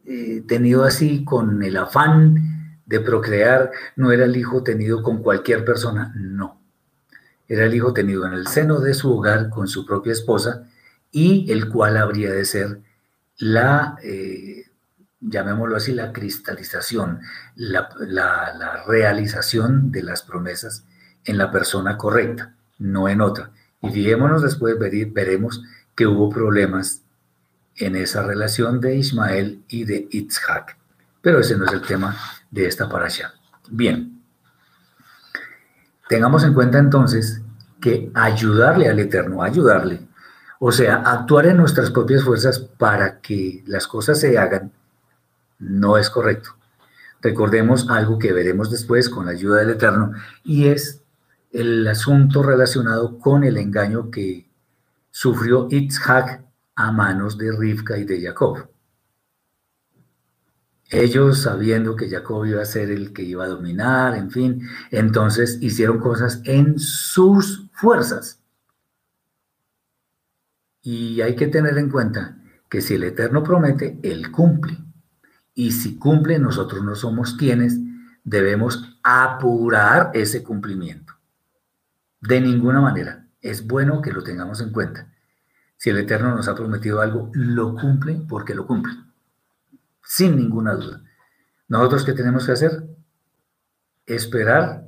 [0.07, 2.54] eh, tenido así con el afán
[2.87, 6.61] de procrear no era el hijo tenido con cualquier persona, no.
[7.49, 10.67] Era el hijo tenido en el seno de su hogar con su propia esposa
[11.11, 12.81] y el cual habría de ser
[13.39, 14.65] la, eh,
[15.21, 17.21] llamémoslo así, la cristalización,
[17.57, 17.89] la,
[18.87, 20.85] realización de las promesas
[21.25, 23.51] en la persona correcta, no en otra.
[23.83, 25.63] Y fijémonos después, veremos
[25.95, 27.03] que hubo problemas
[27.77, 30.77] en esa relación de Ismael y de Itzhak.
[31.25, 32.15] Pero ese no es el tema
[32.51, 33.33] de esta parasha.
[33.71, 34.23] Bien,
[36.07, 37.41] tengamos en cuenta entonces
[37.81, 40.07] que ayudarle al Eterno, ayudarle,
[40.61, 44.71] o sea, actuar en nuestras propias fuerzas para que las cosas se hagan,
[45.59, 46.51] no es correcto.
[47.23, 50.13] Recordemos algo que veremos después con la ayuda del Eterno,
[50.43, 51.03] y es
[51.53, 54.47] el asunto relacionado con el engaño que
[55.11, 56.43] sufrió Itzhak
[56.75, 58.74] a manos de Rivka y de Jacob.
[60.91, 65.59] Ellos sabiendo que Jacob iba a ser el que iba a dominar, en fin, entonces
[65.61, 68.41] hicieron cosas en sus fuerzas.
[70.83, 72.37] Y hay que tener en cuenta
[72.69, 74.79] que si el Eterno promete, Él cumple.
[75.55, 77.79] Y si cumple, nosotros no somos quienes
[78.25, 81.15] debemos apurar ese cumplimiento.
[82.21, 83.27] De ninguna manera.
[83.41, 85.13] Es bueno que lo tengamos en cuenta.
[85.77, 88.95] Si el Eterno nos ha prometido algo, lo cumple porque lo cumple.
[90.05, 91.03] Sin ninguna duda.
[91.69, 92.85] Nosotros, ¿qué tenemos que hacer?
[94.07, 94.87] Esperar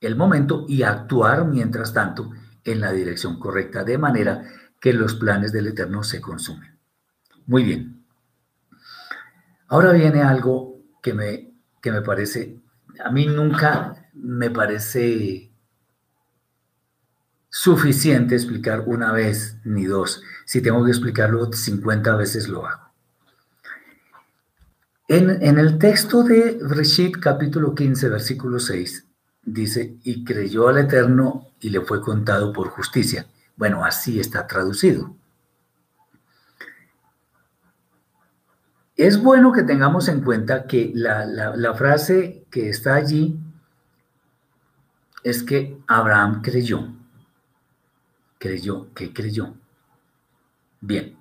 [0.00, 2.30] el momento y actuar mientras tanto
[2.64, 4.42] en la dirección correcta, de manera
[4.80, 6.78] que los planes del Eterno se consumen.
[7.46, 8.04] Muy bien.
[9.68, 12.62] Ahora viene algo que me, que me parece,
[13.02, 15.52] a mí nunca me parece
[17.48, 20.22] suficiente explicar una vez ni dos.
[20.44, 22.83] Si tengo que explicarlo 50 veces lo hago.
[25.06, 29.06] En, el texto de Reshit capítulo 15, versículo 6,
[29.42, 33.26] dice, y creyó al Eterno y le fue contado por justicia.
[33.54, 35.14] Bueno, así está traducido.
[38.96, 43.38] Es bueno que tengamos en cuenta que la, frase que está allí
[45.22, 46.88] es que Abraham creyó.
[48.38, 49.52] Creyó, ¿qué creyó?
[50.80, 51.18] Bien.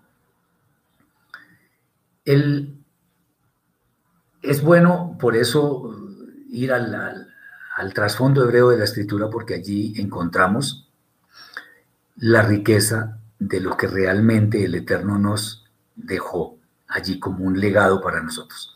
[4.43, 5.95] Es bueno por eso
[6.49, 7.27] ir al,
[7.93, 10.91] trasfondo hebreo de la escritura porque allí encontramos
[12.17, 15.65] la riqueza de lo que realmente el Eterno nos
[15.95, 18.75] dejó allí como un legado para nosotros.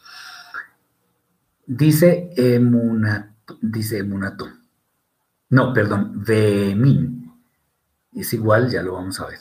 [1.66, 4.04] Dice Emunato, dice.
[5.50, 7.32] No, perdón, Vemin.
[8.14, 9.40] Es igual, ya lo vamos a ver.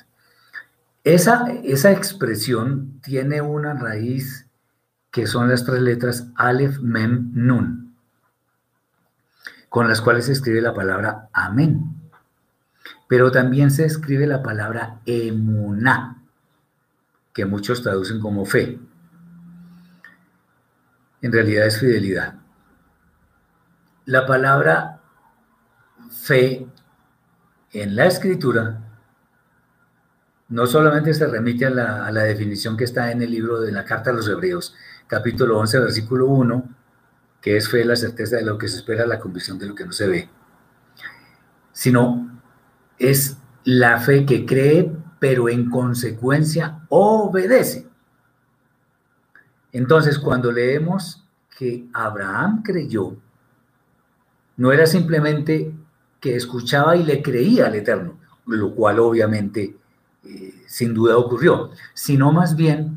[1.03, 4.46] Esa, esa expresión tiene una raíz
[5.17, 7.97] que son las tres letras Aleph, Mem, Nun,
[9.71, 11.97] con las cuales se escribe la palabra Amén.
[13.09, 16.23] Pero también se escribe la palabra Emuná,
[17.33, 18.79] que muchos traducen como fe.
[21.23, 22.35] En realidad es fidelidad.
[24.05, 25.01] La palabra
[26.11, 26.67] fe
[27.73, 28.87] en la escritura
[30.49, 34.11] no solamente se remite a la, definición que está en el libro de la Carta
[34.11, 34.75] a los Hebreos,
[35.07, 36.69] capítulo 11, versículo 1,
[37.41, 39.85] que es fe, la certeza de lo que se espera, la convicción de lo que
[39.85, 40.29] no se ve,
[41.73, 42.41] sino
[42.99, 47.87] es la fe que cree pero en consecuencia obedece.
[49.73, 51.25] Entonces, cuando leemos
[51.59, 53.17] que Abraham creyó,
[54.57, 55.75] no era simplemente
[56.21, 59.77] que escuchaba y le creía al Eterno, lo cual obviamente
[60.25, 62.96] eh, sin duda ocurrió, sino más bien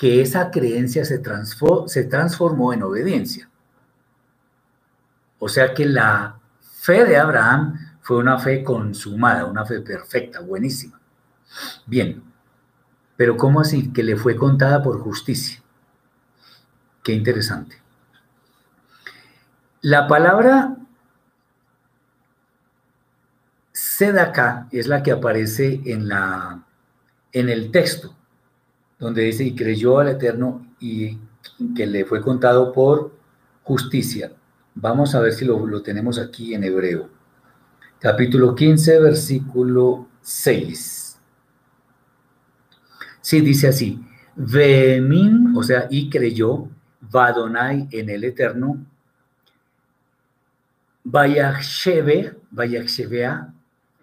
[0.00, 1.20] que esa creencia se,
[1.86, 3.50] se transformó en obediencia.
[5.38, 10.98] O sea que la fe de Abraham fue una fe consumada, una fe perfecta, buenísima.
[11.84, 12.22] Bien,
[13.14, 13.92] pero ¿cómo así?
[13.92, 15.62] Que le fue contada por justicia.
[17.02, 17.76] Qué interesante.
[19.82, 20.76] La palabra
[23.70, 26.64] sedaka es la que aparece en, la,
[27.32, 28.16] en el texto,
[29.00, 31.18] donde dice, y creyó al Eterno y
[31.74, 33.12] que le fue contado por
[33.62, 34.32] justicia.
[34.74, 37.08] Vamos a ver si lo, tenemos aquí en hebreo.
[37.98, 41.18] Capítulo 15, versículo 6.
[43.22, 44.04] Sí, dice así,
[44.36, 46.68] Vemin, o sea, y creyó,
[47.00, 48.84] Vadonai en el Eterno,
[51.04, 53.54] Vayachsheve, Vayachshevea,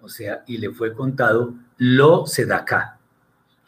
[0.01, 2.96] o sea, y le fue contado, lo sedaká.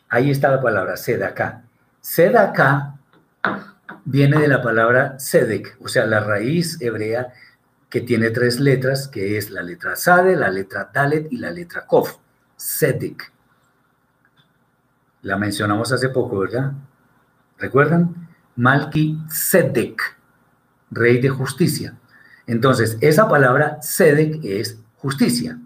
[0.10, 1.64] Ahí está la palabra, sedaká.
[2.02, 2.96] Sedaká
[4.06, 7.32] viene de la palabra sedek, o sea, la raíz hebrea
[7.90, 11.86] que tiene tres letras, que es la letra sade, la letra dalet y la letra
[11.86, 12.18] kof.
[12.56, 13.32] Sedek.
[15.22, 16.74] La mencionamos hace poco, ¿verdad?
[17.58, 18.30] ¿Recuerdan?
[18.56, 20.02] Malki Sedek,
[20.92, 21.98] rey de justicia.
[22.48, 25.60] Entonces, esa palabra Sedek es justicia.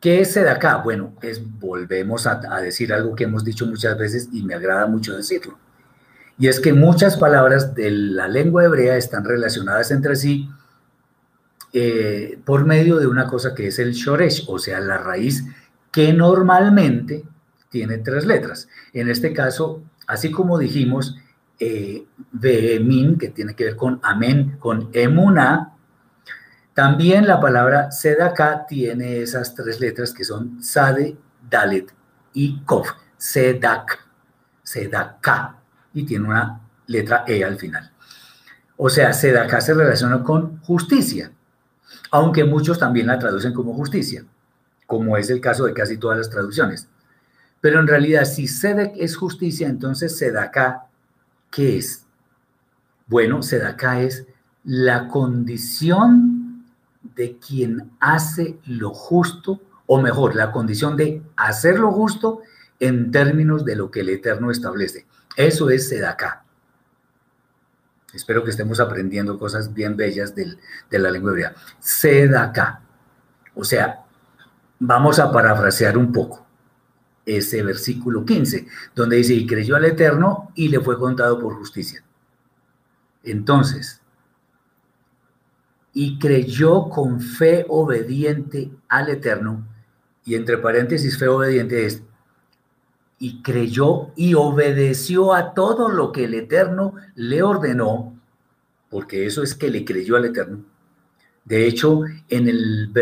[0.00, 0.78] ¿Qué es Sedaká?
[0.78, 5.14] Bueno, es, volvemos a, decir algo que hemos dicho muchas veces y me agrada mucho
[5.14, 5.58] decirlo.
[6.38, 10.48] Y es que muchas palabras de la lengua hebrea están relacionadas entre sí
[11.74, 15.44] eh, por medio de una cosa que es el shoresh, o sea, la raíz
[15.92, 17.24] que normalmente
[17.68, 18.68] tiene tres letras.
[18.94, 21.18] En este caso, así como dijimos,
[21.58, 22.06] eh,
[22.40, 25.69] que tiene que ver con amén, con emuna,
[26.74, 31.16] también la palabra sedaka tiene esas tres letras que son sade,
[31.48, 31.92] dalet
[32.32, 32.90] y kof.
[33.16, 33.98] Sedak,
[34.62, 35.56] sedaka,
[35.92, 37.90] y tiene una letra e al final.
[38.78, 41.30] O sea, sedaka se relaciona con justicia,
[42.10, 44.24] aunque muchos también la traducen como justicia,
[44.86, 46.88] como es el caso de casi todas las traducciones.
[47.60, 50.86] Pero en realidad, si Sedek es justicia, entonces Sedaká,
[51.50, 52.06] ¿qué es?
[53.06, 54.26] Bueno, Sedaká es
[54.64, 56.29] la condición
[57.14, 62.42] de quien hace lo justo, o mejor, la condición de hacer lo justo
[62.78, 65.06] en términos de lo que el Eterno establece.
[65.36, 66.44] Eso es Sedaká.
[68.12, 71.54] Espero que estemos aprendiendo cosas bien bellas de la lengua hebrea.
[71.78, 72.82] Sedaká.
[73.54, 74.04] O sea,
[74.78, 76.46] vamos a parafrasear un poco
[77.26, 82.02] ese versículo 15, donde dice, y creyó al Eterno y le fue contado por justicia.
[83.22, 84.00] Entonces,
[85.92, 89.66] y creyó con fe obediente al Eterno,
[90.24, 92.02] y entre paréntesis, fe obediente es,
[93.18, 98.18] y creyó y obedeció a todo lo que el Eterno le ordenó,
[98.88, 100.64] porque eso es que le creyó al Eterno.
[101.44, 102.92] De hecho, en el,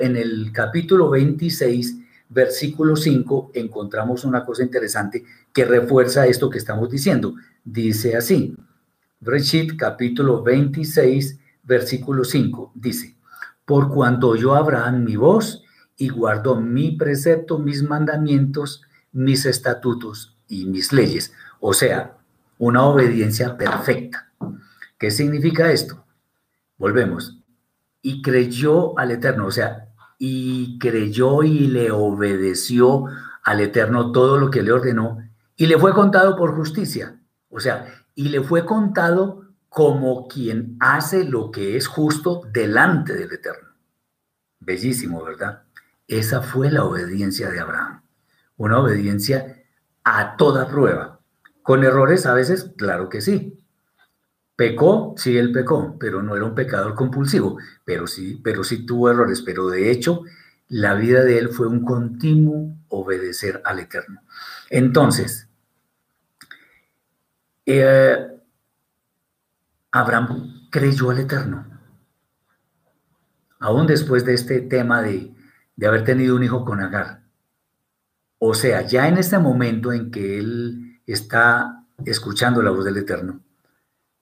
[0.00, 6.90] en el capítulo 26, versículo 5, encontramos una cosa interesante que refuerza esto que estamos
[6.90, 7.34] diciendo.
[7.64, 8.56] Dice así,
[9.20, 13.16] Breshit capítulo 26, versículo 5, dice,
[13.64, 15.62] por cuanto oyó Abraham mi voz
[15.96, 18.82] y guardó mi precepto, mis mandamientos,
[19.12, 21.32] mis estatutos y mis leyes.
[21.60, 22.16] O sea,
[22.58, 24.30] una obediencia perfecta.
[24.98, 26.04] ¿Qué significa esto?
[26.78, 27.38] Volvemos.
[28.02, 29.88] Y creyó al Eterno, o sea,
[30.18, 33.06] y creyó y le obedeció
[33.42, 35.18] al Eterno todo lo que le ordenó
[35.56, 37.20] y le fue contado por justicia.
[37.50, 39.41] O sea, y le fue contado
[39.72, 43.70] como quien hace lo que es justo delante del Eterno.
[44.60, 45.62] Bellísimo, ¿verdad?
[46.06, 48.02] Esa fue la obediencia de Abraham
[48.62, 49.60] una obediencia
[50.04, 51.20] a toda prueba.
[51.62, 53.58] Con errores a veces, claro que sí.
[54.54, 59.10] Pecó, sí, él pecó, pero no era un pecador compulsivo, pero sí, pero sí tuvo
[59.10, 60.22] errores, pero de hecho
[60.68, 64.22] la vida de él fue un continuo obedecer al Eterno.
[64.70, 65.48] Entonces,
[67.66, 68.31] eh,
[69.92, 71.66] Abraham creyó al Eterno.
[73.60, 75.34] Aún después de este tema de,
[75.76, 77.22] de haber tenido un hijo con Agar.
[78.38, 83.40] O sea, ya en este momento en que él está escuchando la voz del Eterno,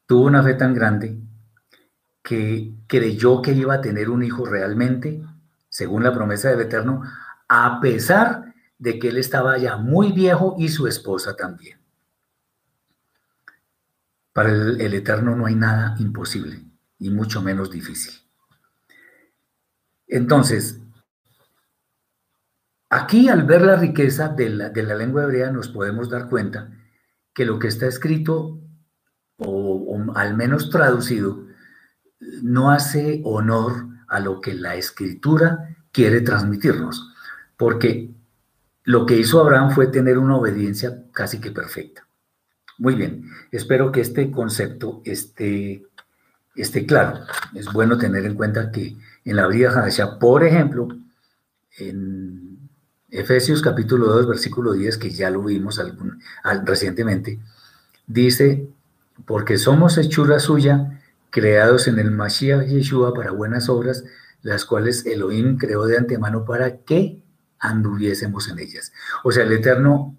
[0.06, 1.18] tuvo una fe tan grande
[2.22, 5.24] que creyó que iba a tener un hijo realmente,
[5.68, 7.02] según la promesa del Eterno,
[7.48, 11.79] a pesar de que él estaba ya muy viejo y su esposa también.
[14.32, 16.64] Para el, Eterno no hay nada imposible
[16.98, 18.14] y mucho menos difícil.
[20.06, 20.80] Entonces,
[22.92, 26.72] Aquí, al ver la riqueza de la, lengua hebrea, nos podemos dar cuenta
[27.32, 28.60] que lo que está escrito,
[29.36, 31.46] o, al menos traducido,
[32.42, 37.14] no hace honor a lo que la escritura quiere transmitirnos,
[37.56, 38.10] porque
[38.82, 42.08] lo que hizo Abraham fue tener una obediencia casi que perfecta.
[42.80, 45.84] Muy bien, espero que este concepto esté,
[46.56, 47.20] esté claro.
[47.54, 50.88] Es bueno tener en cuenta que en la vida Hadashah, por ejemplo,
[51.76, 52.58] en
[53.10, 55.78] Efesios capítulo 2, versículo 10, que ya lo vimos
[56.64, 57.38] recientemente,
[58.06, 58.66] dice,
[59.26, 64.04] porque somos hechura suya, creados en el Mashiach Yeshua para buenas obras,
[64.40, 67.20] las cuales Elohim creó de antemano para que
[67.58, 68.94] anduviésemos en ellas.
[69.22, 70.16] O sea, el Eterno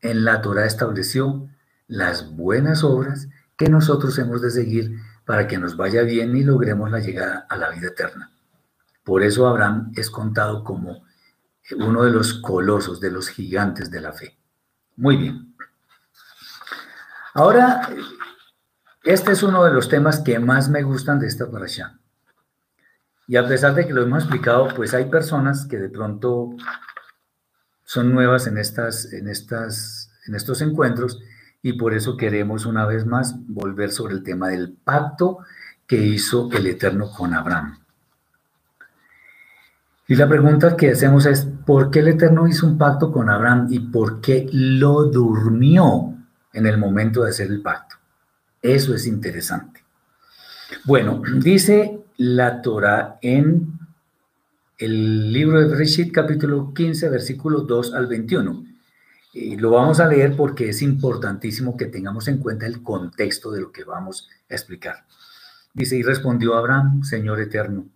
[0.00, 1.48] en la Torah estableció
[1.92, 6.90] las buenas obras que nosotros hemos de seguir para que nos vaya bien y logremos
[6.90, 8.32] la llegada a la vida eterna.
[9.04, 11.04] Por eso Abraham es contado como
[11.76, 14.38] uno de los colosos, de los gigantes de la fe.
[14.96, 15.54] Muy bien.
[17.34, 17.86] Ahora,
[19.04, 21.98] este es uno de los temas que más me gustan de esta parasha.
[23.26, 26.56] Y a pesar de que lo hemos explicado, pues hay personas que de pronto
[27.84, 31.20] son nuevas en, estas, en, estas, en estos encuentros
[31.62, 35.38] y por eso queremos una vez más volver sobre el tema del pacto
[35.86, 37.78] que hizo el Eterno con Abraham.
[40.08, 43.68] Y la pregunta que hacemos es, ¿por qué el Eterno hizo un pacto con Abraham
[43.70, 46.14] y por qué lo durmió
[46.52, 47.96] en el momento de hacer el pacto?
[48.60, 49.84] Eso es interesante.
[50.84, 53.78] Bueno, dice la Torah en
[54.78, 58.71] el libro de Bereshit, capítulo 15, versículos 2 al 21.
[59.32, 63.62] Y lo vamos a leer porque es importantísimo que tengamos en cuenta el contexto de
[63.62, 65.06] lo que vamos a explicar.
[65.72, 67.86] Dice, y respondió Abraham, Señor eterno,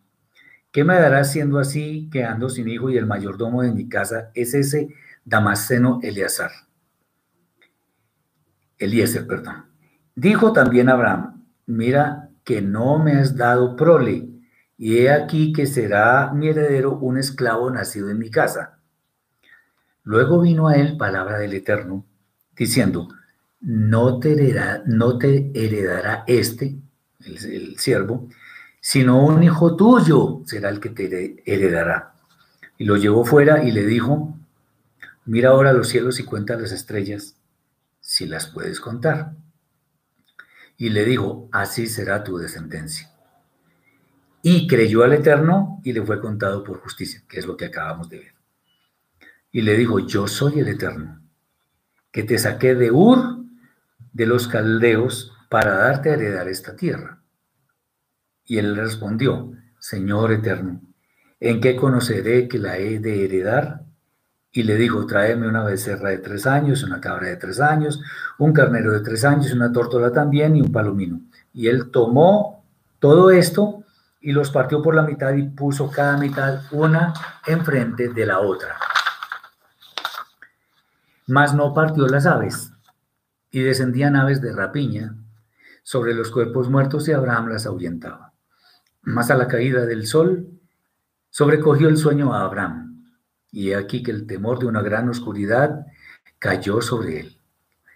[0.76, 4.30] ¿Qué me dará siendo así que ando sin hijo y el mayordomo de mi casa
[4.34, 4.90] es ese
[5.24, 6.50] Damasceno Eleazar?
[8.76, 9.64] Eliezer, perdón.
[10.14, 14.28] Dijo también Abraham, mira que no me has dado prole,
[14.76, 18.75] y he aquí que será mi heredero un esclavo nacido en mi casa.
[20.06, 22.06] Luego vino a él palabra del Eterno,
[22.56, 23.08] diciendo,
[23.60, 24.30] no te
[25.52, 26.76] heredará, este,
[27.24, 28.28] el, el siervo,
[28.80, 32.14] sino un hijo tuyo será el que te heredará.
[32.78, 34.38] Y lo llevó fuera y le dijo,
[35.24, 37.34] mira ahora los cielos y cuenta las estrellas,
[38.00, 39.32] si las puedes contar.
[40.76, 43.10] Y le dijo, así será tu descendencia.
[44.40, 48.08] Y creyó al Eterno y le fue contado por justicia, que es lo que acabamos
[48.08, 48.35] de ver.
[49.56, 51.18] Y le dijo, yo soy el Eterno,
[52.12, 53.38] que te saqué de Ur,
[54.12, 57.22] de los caldeos, para darte a heredar esta tierra.
[58.44, 60.82] Y él respondió, Señor Eterno,
[61.40, 63.86] ¿en qué conoceré que la he de heredar?
[64.52, 68.02] Y le dijo, tráeme una becerra de tres años, una cabra de tres años,
[68.36, 71.22] un carnero de tres años, una tórtola también y un palomino.
[71.54, 72.62] Y él tomó
[72.98, 73.84] todo esto
[74.20, 77.14] y los partió por la mitad y puso cada mitad una
[77.46, 78.76] enfrente de la otra.
[81.26, 82.72] Mas no partió las aves,
[83.50, 85.16] y descendían aves de rapiña
[85.82, 88.32] sobre los cuerpos muertos y Abraham las ahuyentaba.
[89.02, 90.48] Mas a la caída del sol
[91.30, 93.12] sobrecogió el sueño a Abraham,
[93.50, 95.86] y he aquí que el temor de una gran oscuridad
[96.38, 97.38] cayó sobre él.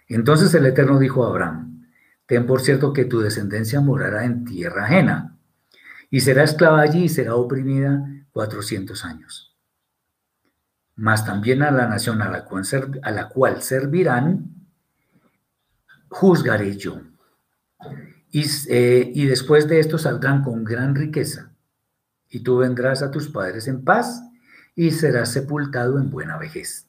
[0.07, 1.87] Entonces el Eterno dijo a Abraham,
[2.25, 5.37] ten por cierto que tu descendencia morará en tierra ajena,
[6.09, 9.50] y será esclava allí y será oprimida cuatrocientos años.
[10.95, 14.61] Mas también a la nación a la cual, servirán,
[16.09, 17.01] juzgaré yo.
[18.33, 21.51] Eh, y después de esto saldrán con gran riqueza
[22.29, 24.23] y tú vendrás a tus padres en paz
[24.73, 26.87] y serás sepultado en buena vejez.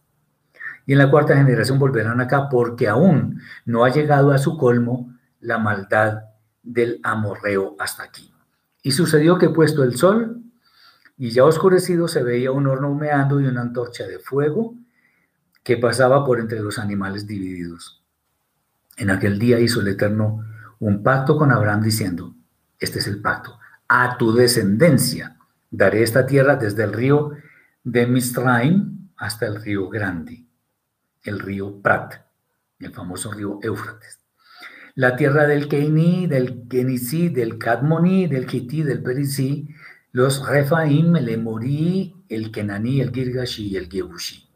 [0.86, 5.16] Y en la cuarta generación volverán acá porque aún no ha llegado a su colmo
[5.40, 6.22] la maldad
[6.62, 8.32] del amorreo hasta aquí.
[8.82, 10.41] Y sucedió que puesto el sol
[11.22, 14.74] y ya oscurecido se veía un horno humeando y una antorcha de fuego
[15.62, 18.02] que pasaba por entre los animales divididos.
[18.96, 20.44] En aquel día hizo el Eterno
[20.80, 22.34] un pacto con Abraham diciendo,
[22.80, 23.56] este es el pacto,
[23.86, 25.36] a tu descendencia
[25.70, 27.30] daré esta tierra desde el río
[27.84, 30.44] de Misraim hasta el río Grande,
[31.22, 32.14] el río Prat,
[32.80, 34.18] el famoso río Éufrates.
[34.96, 39.68] La tierra del Keini, del Kenisí, del Kadmoni, del Kití, del Perisí,
[40.12, 44.48] los Refaim, el Emorí, el Kenaní, el Girgashi y el Gebushi.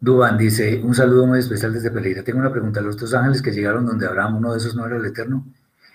[0.00, 2.22] Duban dice, un saludo muy especial desde Pereira.
[2.22, 2.82] Tengo una pregunta.
[2.82, 5.46] ¿Los dos ángeles que llegaron donde Abraham, uno de esos no era el Eterno?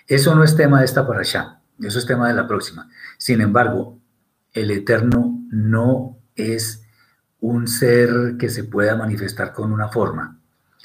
[0.06, 2.90] Eso no es tema de esta allá, eso es tema de la próxima.
[3.16, 4.00] Sin embargo,
[4.52, 6.82] el Eterno no es
[7.38, 10.40] un ser que se pueda manifestar con una forma.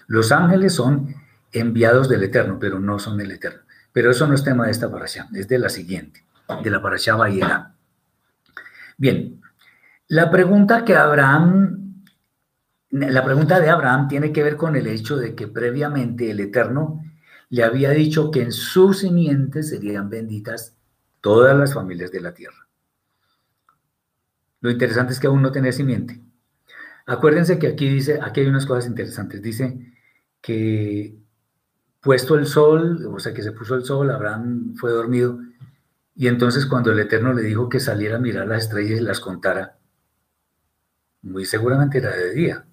[0.05, 1.15] Los ángeles son
[1.51, 3.64] enviados del Eterno, pero no son el Eterno.
[3.95, 6.25] Pero eso no es tema de esta allá, es de la siguiente,
[6.61, 7.75] de la parasha Bayera.
[8.97, 9.39] Bien,
[10.09, 12.03] la pregunta que Abraham,
[12.89, 17.05] la pregunta de Abraham tiene que ver con el hecho de que previamente el Eterno
[17.47, 20.75] le había dicho que en su simiente serían benditas
[21.21, 22.67] todas las familias de la tierra.
[24.59, 26.21] Lo interesante es que aún no tenía simiente.
[27.05, 29.41] Acuérdense que aquí dice, aquí hay unas cosas interesantes.
[29.41, 29.79] Dice
[30.41, 31.15] que
[32.05, 35.39] puesto el sol, o sea que se puso el sol, Abraham fue dormido,
[36.13, 39.19] y entonces cuando el Eterno le dijo que saliera a mirar las estrellas y las
[39.19, 39.79] contara,
[41.23, 42.65] muy seguramente era de día.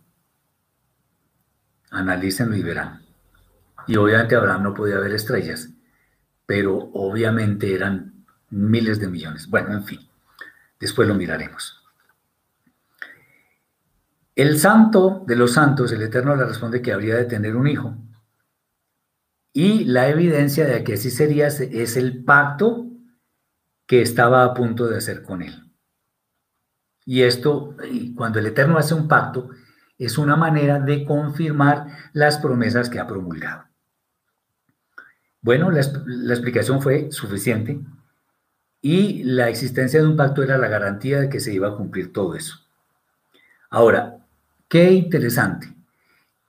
[1.93, 3.01] Analícenlo y verán.
[3.87, 5.71] Y obviamente Abraham no podía ver estrellas,
[6.45, 9.49] pero obviamente eran miles de millones.
[9.49, 10.01] Bueno, en fin,
[10.79, 11.83] después lo miraremos.
[14.37, 17.97] El santo de los santos, el Eterno le responde que habría de tener un hijo.
[19.53, 22.87] Y la evidencia de que así sería es el pacto
[23.87, 25.73] que estaba a punto de hacer con él.
[27.05, 27.77] Y esto,
[28.15, 29.51] cuando el Eterno hace un pacto,
[29.99, 33.65] es una manera de confirmar las promesas que ha promulgado.
[35.41, 37.81] Bueno, la, explicación fue suficiente
[38.81, 42.13] y la existencia de un pacto era la garantía de que se iba a cumplir
[42.13, 42.57] todo eso.
[43.71, 44.19] Ahora,
[44.69, 45.75] qué interesante.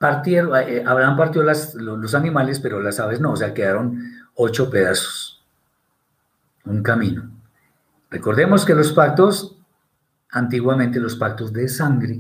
[0.04, 4.04] Partieron, eh, eh, Abraham partió los, los animales, pero las aves no, o sea, quedaron
[4.36, 5.42] ocho pedazos.
[6.66, 7.32] Un camino.
[8.12, 9.58] Recordemos que los pactos,
[10.30, 12.20] antiguamente los pactos de sangre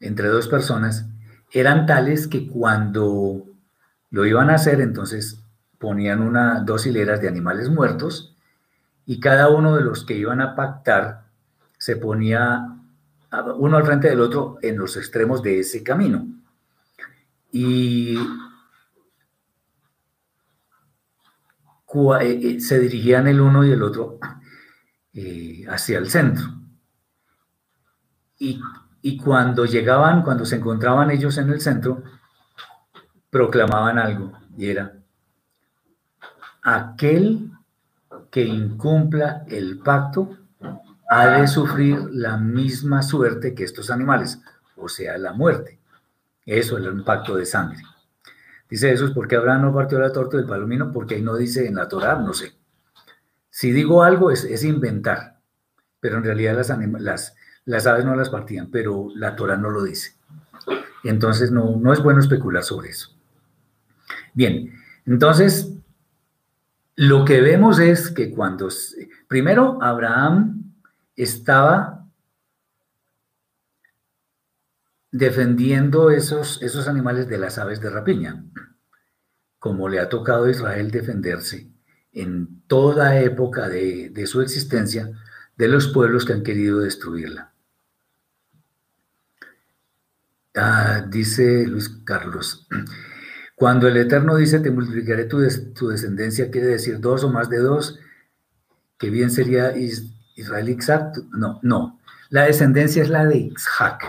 [0.00, 1.04] entre dos personas,
[1.50, 3.44] eran tales que cuando
[4.08, 5.38] lo iban a hacer, entonces
[5.78, 8.34] ponían una, dos hileras de animales muertos
[9.04, 11.24] y cada uno de los que iban a pactar
[11.76, 12.71] se ponía
[13.56, 16.26] uno al frente del otro en los extremos de ese camino.
[17.50, 18.16] Y
[22.20, 24.18] eh, eh, se dirigían el uno y el otro
[25.12, 26.44] eh, hacia el centro.
[28.38, 28.60] Y,
[29.02, 32.02] y cuando llegaban, cuando se encontraban ellos en el centro,
[33.30, 34.94] proclamaban algo y era,
[36.62, 37.50] aquel
[38.30, 40.38] que incumpla el pacto
[41.12, 44.40] ha de sufrir la misma suerte que estos animales,
[44.76, 45.78] o sea, la muerte.
[46.46, 47.82] Eso es el pacto de sangre.
[48.68, 50.90] Dice Jesús, ¿por qué Abraham no partió la torta del palomino?
[50.90, 52.54] Porque ahí no dice en la Torah, no sé.
[53.50, 55.38] Si digo algo es, inventar,
[56.00, 57.36] pero en realidad las, las,
[57.66, 60.14] las aves no las partían, pero la Torah no lo dice.
[61.04, 63.10] Entonces no, no es bueno especular sobre eso.
[64.32, 64.72] Bien,
[65.04, 65.74] entonces
[66.96, 68.68] lo que vemos es que cuando,
[69.28, 70.61] primero Abraham
[71.22, 72.08] estaba
[75.10, 78.44] defendiendo esos, esos animales de las aves de rapiña,
[79.58, 81.70] como le ha tocado a Israel defenderse
[82.12, 85.10] en toda época de, de su existencia
[85.56, 87.52] de los pueblos que han querido destruirla.
[90.54, 92.66] Ah, dice Luis Carlos,
[93.62, 97.98] cuando el Eterno dice, te multiplicaré tu, descendencia, quiere decir dos o más de dos,
[98.98, 99.76] que bien sería
[100.36, 101.22] Israel exacto.
[101.32, 101.98] No, no.
[102.30, 104.04] La descendencia es la de Isaac.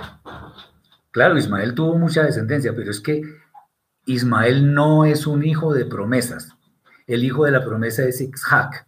[1.11, 3.21] Claro, Ismael tuvo mucha descendencia, pero es que
[4.05, 6.49] Ismael no es un hijo de promesas.
[7.05, 8.87] El hijo de la promesa es Isaac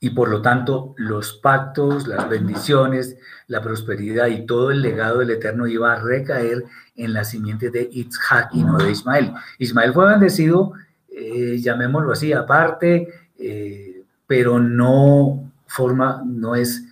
[0.00, 3.18] y por lo tanto los pactos, las bendiciones,
[3.48, 6.64] la prosperidad y todo el legado del Eterno iba a recaer
[6.96, 9.32] en la simiente de Isaac y no de Ismael.
[9.58, 10.72] Ismael fue bendecido,
[11.10, 13.08] eh, llamémoslo así, aparte,
[13.38, 16.84] eh, pero no forma, no es,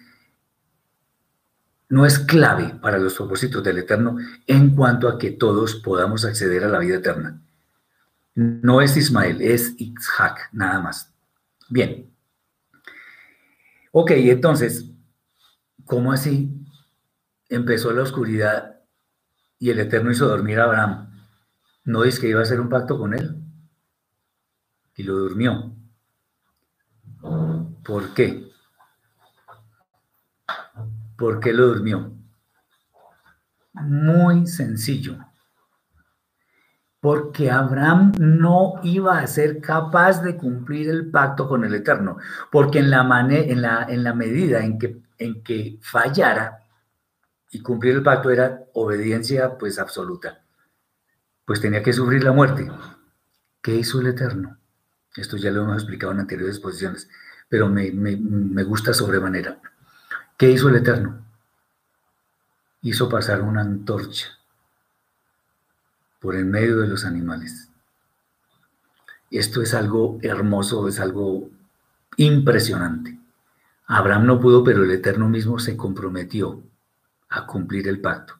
[1.88, 4.16] no es clave para los propósitos del Eterno
[4.46, 7.42] en cuanto a que todos podamos acceder a la vida eterna.
[8.34, 11.12] No es Ismael, es Isaac, nada más.
[11.68, 12.08] Bien.
[13.90, 14.92] Ok, entonces,
[15.84, 16.54] ¿cómo así
[17.48, 18.80] empezó la oscuridad
[19.58, 21.10] y el Eterno hizo dormir a Abraham?
[21.84, 23.42] ¿No es que iba a hacer un pacto con él?
[24.94, 25.74] Y lo durmió.
[27.82, 28.48] ¿Por qué?
[31.18, 32.14] ¿Por qué lo durmió?
[33.74, 35.18] Muy sencillo
[37.00, 42.18] porque Abraham no iba a ser capaz de cumplir el pacto con el Eterno,
[42.50, 46.64] porque en la, en la, en la medida en que, en que fallara
[47.50, 50.42] y cumplir el pacto era obediencia pues absoluta,
[51.44, 52.70] pues tenía que sufrir la muerte.
[53.62, 54.58] ¿Qué hizo el Eterno?
[55.16, 57.08] Esto ya lo hemos explicado en anteriores exposiciones,
[57.48, 59.60] pero me, me gusta sobremanera.
[60.38, 61.26] ¿Qué hizo el Eterno?
[62.82, 64.28] Hizo pasar una antorcha
[66.20, 67.72] por en medio de los animales.
[69.32, 71.50] Esto es algo hermoso, es algo
[72.16, 73.18] impresionante.
[73.88, 76.62] Abraham no pudo, pero el Eterno mismo se comprometió
[77.28, 78.34] a cumplir el pacto.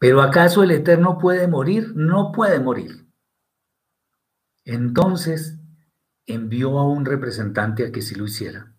[0.00, 1.92] Pero ¿acaso el Eterno puede morir?
[1.94, 3.06] No puede morir.
[4.64, 5.54] Entonces
[6.26, 8.72] envió a un representante a que sí lo hiciera.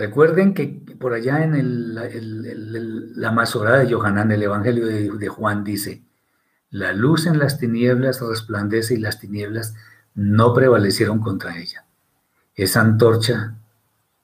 [0.00, 0.66] Recuerden que
[0.98, 6.02] por allá en la Masorá de Johanán, el Evangelio de Juan dice,
[6.70, 9.74] la luz en las tinieblas resplandece y las tinieblas
[10.14, 11.84] no prevalecieron contra ella.
[12.54, 13.56] Esa antorcha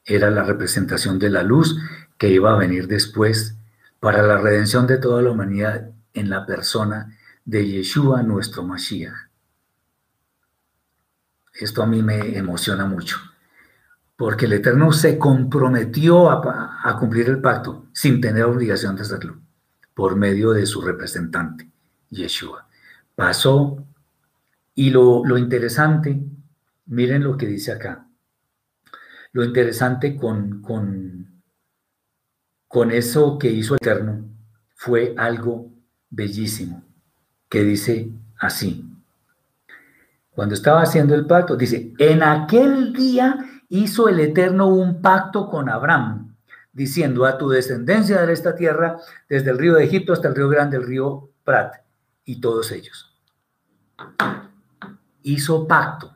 [0.06, 1.78] era la representación de la luz
[2.16, 3.54] que iba a venir después
[4.00, 9.28] para la redención de toda la humanidad en la persona de Yeshua, nuestro Mashiach.
[11.52, 13.18] Esto a mí me emociona mucho,
[14.16, 19.38] porque el Eterno se comprometió a, cumplir el pacto sin tener obligación de hacerlo,
[19.94, 21.70] por medio de su representante.
[22.08, 22.66] Yeshua.
[23.14, 23.84] Pasó
[24.74, 26.18] y lo, interesante,
[26.86, 28.06] miren lo que dice acá.
[29.32, 31.42] Lo interesante con, con,
[32.68, 34.24] con eso que hizo Eterno
[34.74, 35.70] fue algo
[36.08, 36.82] bellísimo,
[37.50, 38.82] que dice así.
[40.30, 45.68] Cuando estaba haciendo el pacto, dice, en aquel día hizo el Eterno un pacto con
[45.68, 46.34] Abraham,
[46.72, 48.98] diciendo, a tu descendencia de esta tierra,
[49.28, 51.76] desde el río de Egipto hasta el río grande, el río Prat
[52.24, 53.14] y todos ellos.
[55.22, 56.14] Hizo pacto.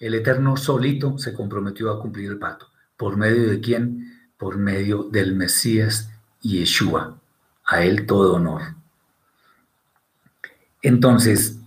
[0.00, 2.68] El Eterno solito se comprometió a cumplir el pacto.
[2.96, 4.30] ¿Por medio de quién?
[4.36, 6.10] Por medio del Mesías
[6.40, 7.18] Yeshua.
[7.64, 8.62] A él todo honor.
[10.82, 11.58] Entonces,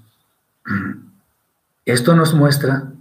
[1.86, 2.94] esto nos muestra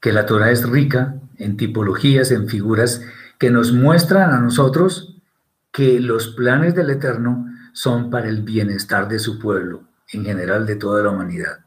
[0.00, 3.02] que la Torah es rica en tipologías, en figuras
[3.38, 5.16] que nos muestran a nosotros
[5.72, 9.82] que los planes del Eterno son para el bienestar de su pueblo,
[10.12, 11.58] en general de toda la humanidad.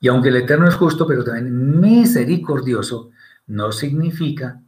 [0.00, 3.10] Y aunque el Eterno es justo, pero también misericordioso,
[3.46, 4.60] no significa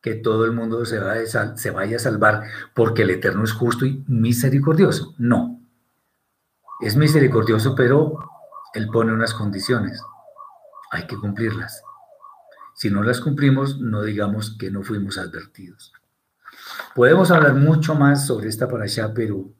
[0.00, 2.44] que todo el mundo se vaya, se vaya a salvar
[2.74, 5.14] porque el Eterno es justo y misericordioso.
[5.18, 5.60] No.
[6.80, 8.18] Es misericordioso, pero
[8.74, 10.02] Él pone unas condiciones.
[10.90, 11.82] hay que cumplirlas.
[12.78, 15.92] Si no las cumplimos, no digamos que no fuimos advertidos.
[16.94, 19.52] Podemos hablar mucho más sobre esta para allá, pero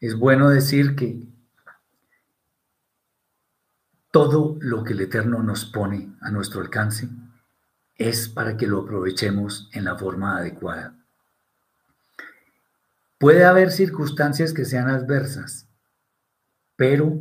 [0.00, 1.22] es bueno decir que
[4.10, 7.06] todo lo que el Eterno nos pone a nuestro alcance
[7.96, 10.94] es para que lo aprovechemos en la forma adecuada.
[13.18, 15.68] Puede haber circunstancias que sean adversas,
[16.76, 17.20] pero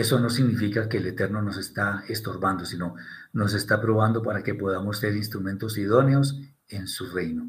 [0.00, 2.96] eso no significa que el Eterno nos está estorbando, sino
[3.32, 7.48] nos está probando para que podamos ser instrumentos idóneos en su reino.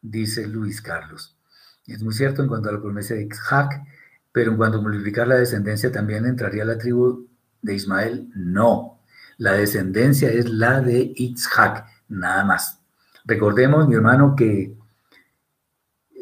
[0.00, 1.36] Dice Luis Carlos.
[1.86, 3.82] Es muy cierto en cuanto a la promesa de Isaac,
[4.32, 7.28] pero en cuanto a multiplicar la descendencia también entraría la tribu
[7.60, 8.30] de Ismael.
[8.34, 9.00] No,
[9.36, 12.80] la descendencia es la de Isaac, nada más.
[13.26, 14.74] Recordemos, mi hermano, que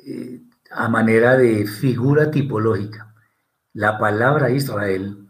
[0.07, 3.15] eh, a manera de figura tipológica,
[3.75, 5.22] la palabra Israel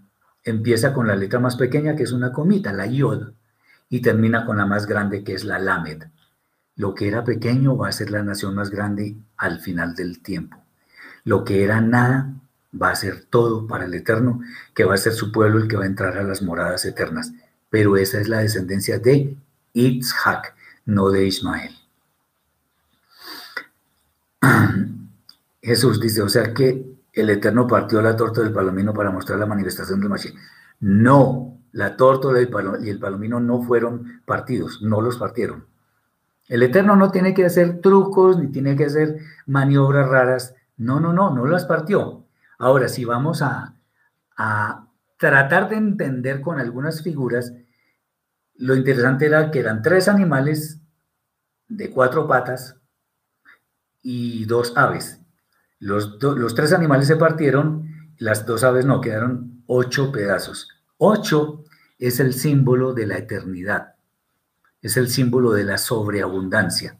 [0.44, 3.32] Empieza con la letra más pequeña, que es una comita, la yod,
[3.88, 6.04] y termina con la más grande, que es la lamed.
[6.76, 10.62] Lo que era pequeño va a ser la nación más grande al final del tiempo.
[11.24, 12.32] Lo que era nada
[12.80, 14.40] va a ser todo para el Eterno,
[14.74, 17.32] que va a ser su pueblo el que va a entrar a las moradas eternas.
[17.70, 19.36] Pero esa es la descendencia de
[19.74, 20.54] Itzhak,
[20.86, 21.72] no de Ismael.
[25.62, 29.46] Jesús dice, o sea que el Eterno partió la torta del palomino para mostrar la
[29.46, 30.34] manifestación del Mashiach.
[30.80, 35.66] No, la torta y el palomino no fueron partidos, no los partieron.
[36.48, 40.54] El Eterno no tiene que hacer trucos ni tiene que hacer maniobras raras.
[40.76, 42.24] No, no, no, no las partió.
[42.58, 43.74] Ahora, si vamos a,
[44.36, 44.86] a
[45.18, 47.54] tratar de entender con algunas figuras,
[48.56, 50.80] lo interesante era que eran tres animales
[51.68, 52.76] de cuatro patas
[54.02, 55.21] y dos aves.
[55.82, 56.16] Los,
[56.54, 57.88] tres animales se partieron,
[58.18, 60.68] las dos aves no, quedaron ocho pedazos.
[60.96, 61.64] Ocho
[61.98, 63.96] es el símbolo de la eternidad,
[64.80, 66.98] es el símbolo de la sobreabundancia.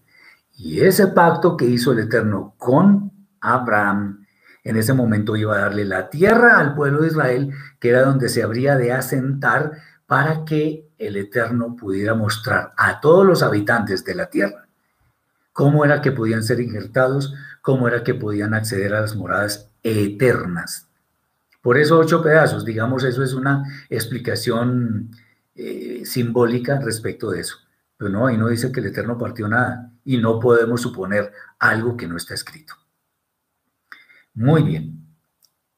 [0.57, 4.27] Y ese pacto que hizo el Eterno con Abraham,
[4.65, 8.29] en ese momento iba a darle la tierra al pueblo de Israel, que era donde
[8.29, 9.71] se habría de asentar
[10.07, 14.67] para que el Eterno pudiera mostrar a todos los habitantes de la tierra
[15.53, 20.89] cómo era que podían ser injertados, cómo era que podían acceder a las moradas eternas.
[21.63, 25.11] Por eso ocho pedazos, digamos, eso es una explicación
[25.55, 27.57] eh, simbólica respecto de eso.
[27.97, 31.97] Pero no, ahí no dice que el Eterno partió nada y no podemos suponer algo
[31.97, 32.75] que no está escrito.
[34.35, 35.07] Muy bien.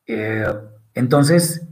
[0.06, 0.46] Eh,
[0.94, 1.66] entonces,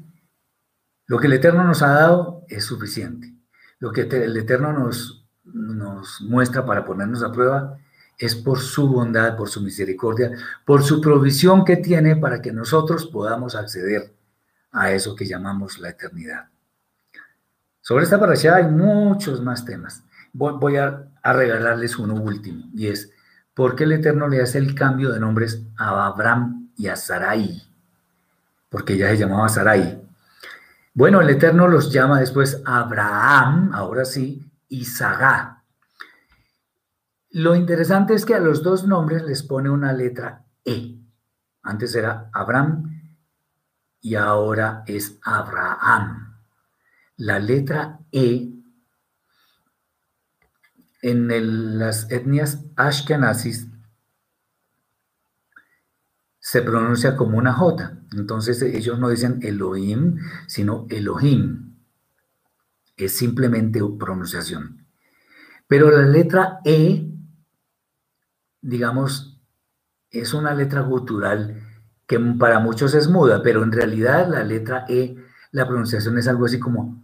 [1.07, 3.33] lo que el Eterno nos ha dado es suficiente.
[3.79, 7.79] Lo que el Eterno nos, nos muestra para ponernos a prueba
[8.23, 10.31] es por su bondad, por su misericordia,
[10.65, 14.15] por su provisión que tiene para que nosotros podamos acceder
[14.71, 16.49] a eso que llamamos la eternidad.
[17.81, 20.05] Sobre esta parasha hay muchos más temas.
[20.33, 23.11] Voy, a, regalarles uno último, y es,
[23.55, 27.61] ¿por qué el Eterno le hace el cambio de nombres a Abraham y a Sarai?
[28.69, 30.01] Porque ella se llamaba Sarai.
[30.95, 35.52] Bueno, el Eterno los llama después Abraham, ahora sí, y Sagá.
[37.33, 40.99] Lo interesante es que a los dos nombres les pone una letra E.
[41.63, 43.01] Antes era Abraham
[44.03, 46.37] y ahora es Abraham.
[47.17, 48.53] La letra E
[51.01, 53.69] en las etnias ashkenazis
[56.39, 57.99] se pronuncia como una J.
[58.13, 60.19] Entonces ellos no dicen Elohim,
[60.49, 61.77] sino Elohim.
[62.99, 64.87] Es simplemente pronunciación.
[65.67, 67.09] Pero la letra E
[68.63, 69.37] digamos,
[70.11, 71.63] es una letra gutural
[72.07, 75.17] que para muchos es muda, pero en realidad la letra E,
[75.51, 77.03] la pronunciación es algo así como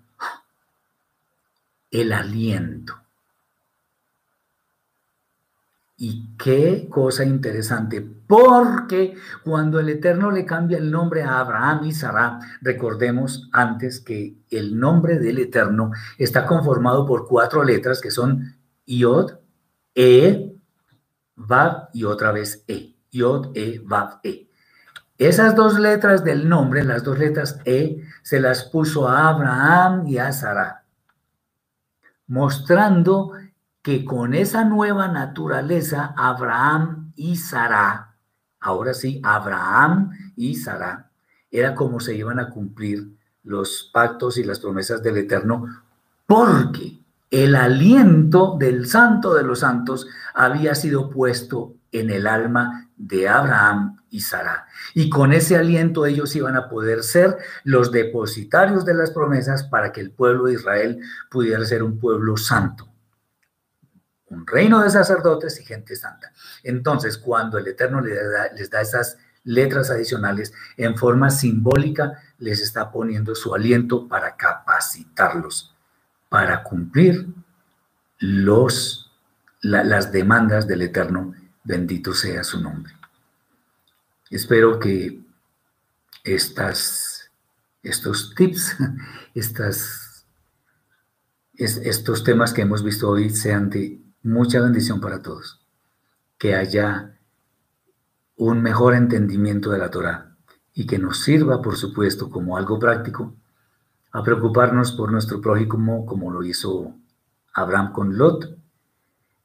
[1.90, 2.94] el aliento.
[6.01, 11.93] Y qué cosa interesante, porque cuando el Eterno le cambia el nombre a Abraham y
[11.93, 18.55] Sarah, recordemos antes que el nombre del Eterno está conformado por cuatro letras que son
[18.86, 19.39] Iod,
[19.94, 20.57] E,
[21.39, 22.94] Vav y otra vez E.
[23.12, 24.51] Yod, E, Vav, E.
[25.16, 30.19] Esas dos letras del nombre, las dos letras E, se las puso a Abraham y
[30.19, 30.85] a Sara,
[32.27, 33.32] mostrando
[33.82, 38.16] que con esa nueva naturaleza, Abraham y Sara,
[38.60, 41.10] ahora sí, Abraham y Sara,
[41.51, 45.65] era como se iban a cumplir los pactos y las promesas del Eterno,
[46.27, 53.28] porque el aliento del santo de los santos había sido puesto en el alma de
[53.28, 54.66] Abraham y Sara.
[54.94, 59.92] Y con ese aliento ellos iban a poder ser los depositarios de las promesas para
[59.92, 61.00] que el pueblo de Israel
[61.30, 62.88] pudiera ser un pueblo santo,
[64.26, 66.32] un reino de sacerdotes y gente santa.
[66.62, 72.60] Entonces, cuando el Eterno les da, les da esas letras adicionales, en forma simbólica les
[72.60, 75.77] está poniendo su aliento para capacitarlos,
[76.28, 77.26] para cumplir
[78.18, 79.10] los,
[79.60, 81.34] las demandas del Eterno
[81.64, 82.94] Bendito sea su nombre.
[84.30, 85.20] Espero que
[86.24, 87.30] estas,
[87.82, 88.76] estos tips,
[89.34, 90.26] estas,
[91.55, 95.60] estos temas que hemos visto hoy sean de mucha bendición para todos.
[96.38, 97.18] Que haya
[98.36, 100.36] un mejor entendimiento de la Torah
[100.72, 103.34] y que nos sirva, por supuesto, como algo práctico
[104.12, 106.94] a preocuparnos por nuestro prójimo como lo hizo
[107.55, 108.56] Abraham con Lot,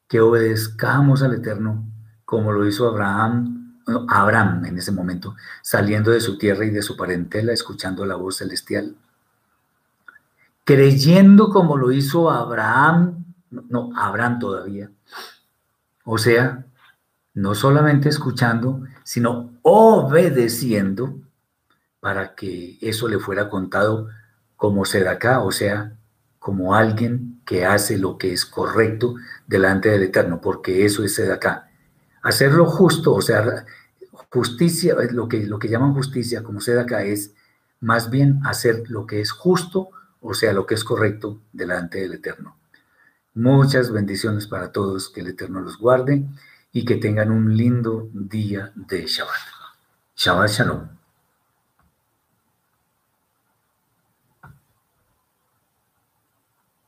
[0.07, 1.85] que obedezcamos al Eterno
[2.26, 6.95] como lo hizo Abraham, Abraham en ese momento, saliendo de su tierra y de su
[6.95, 8.95] parentela, escuchando la voz celestial.
[10.64, 14.90] Creyendo como lo hizo Abraham, no, Abraham todavía.
[16.06, 16.65] O sea,
[17.34, 21.19] no solamente escuchando, sino obedeciendo
[21.99, 24.10] para que eso le fuera contado
[24.64, 25.98] como acá, o sea,
[26.40, 29.15] como alguien que hace lo que es correcto
[29.45, 31.69] delante del Eterno, porque eso es acá.
[32.22, 33.65] Hacer lo justo, o sea,
[34.30, 37.34] justicia, lo que, lo que llaman justicia, como se da acá, es
[37.81, 39.90] más bien hacer lo que es justo,
[40.22, 42.56] o sea, lo que es correcto delante del Eterno.
[43.34, 46.23] Muchas bendiciones para todos, que el Eterno los guarde
[46.72, 49.41] y que tengan un lindo día de Shabbat.
[50.15, 51.02] Shabbat Shalom.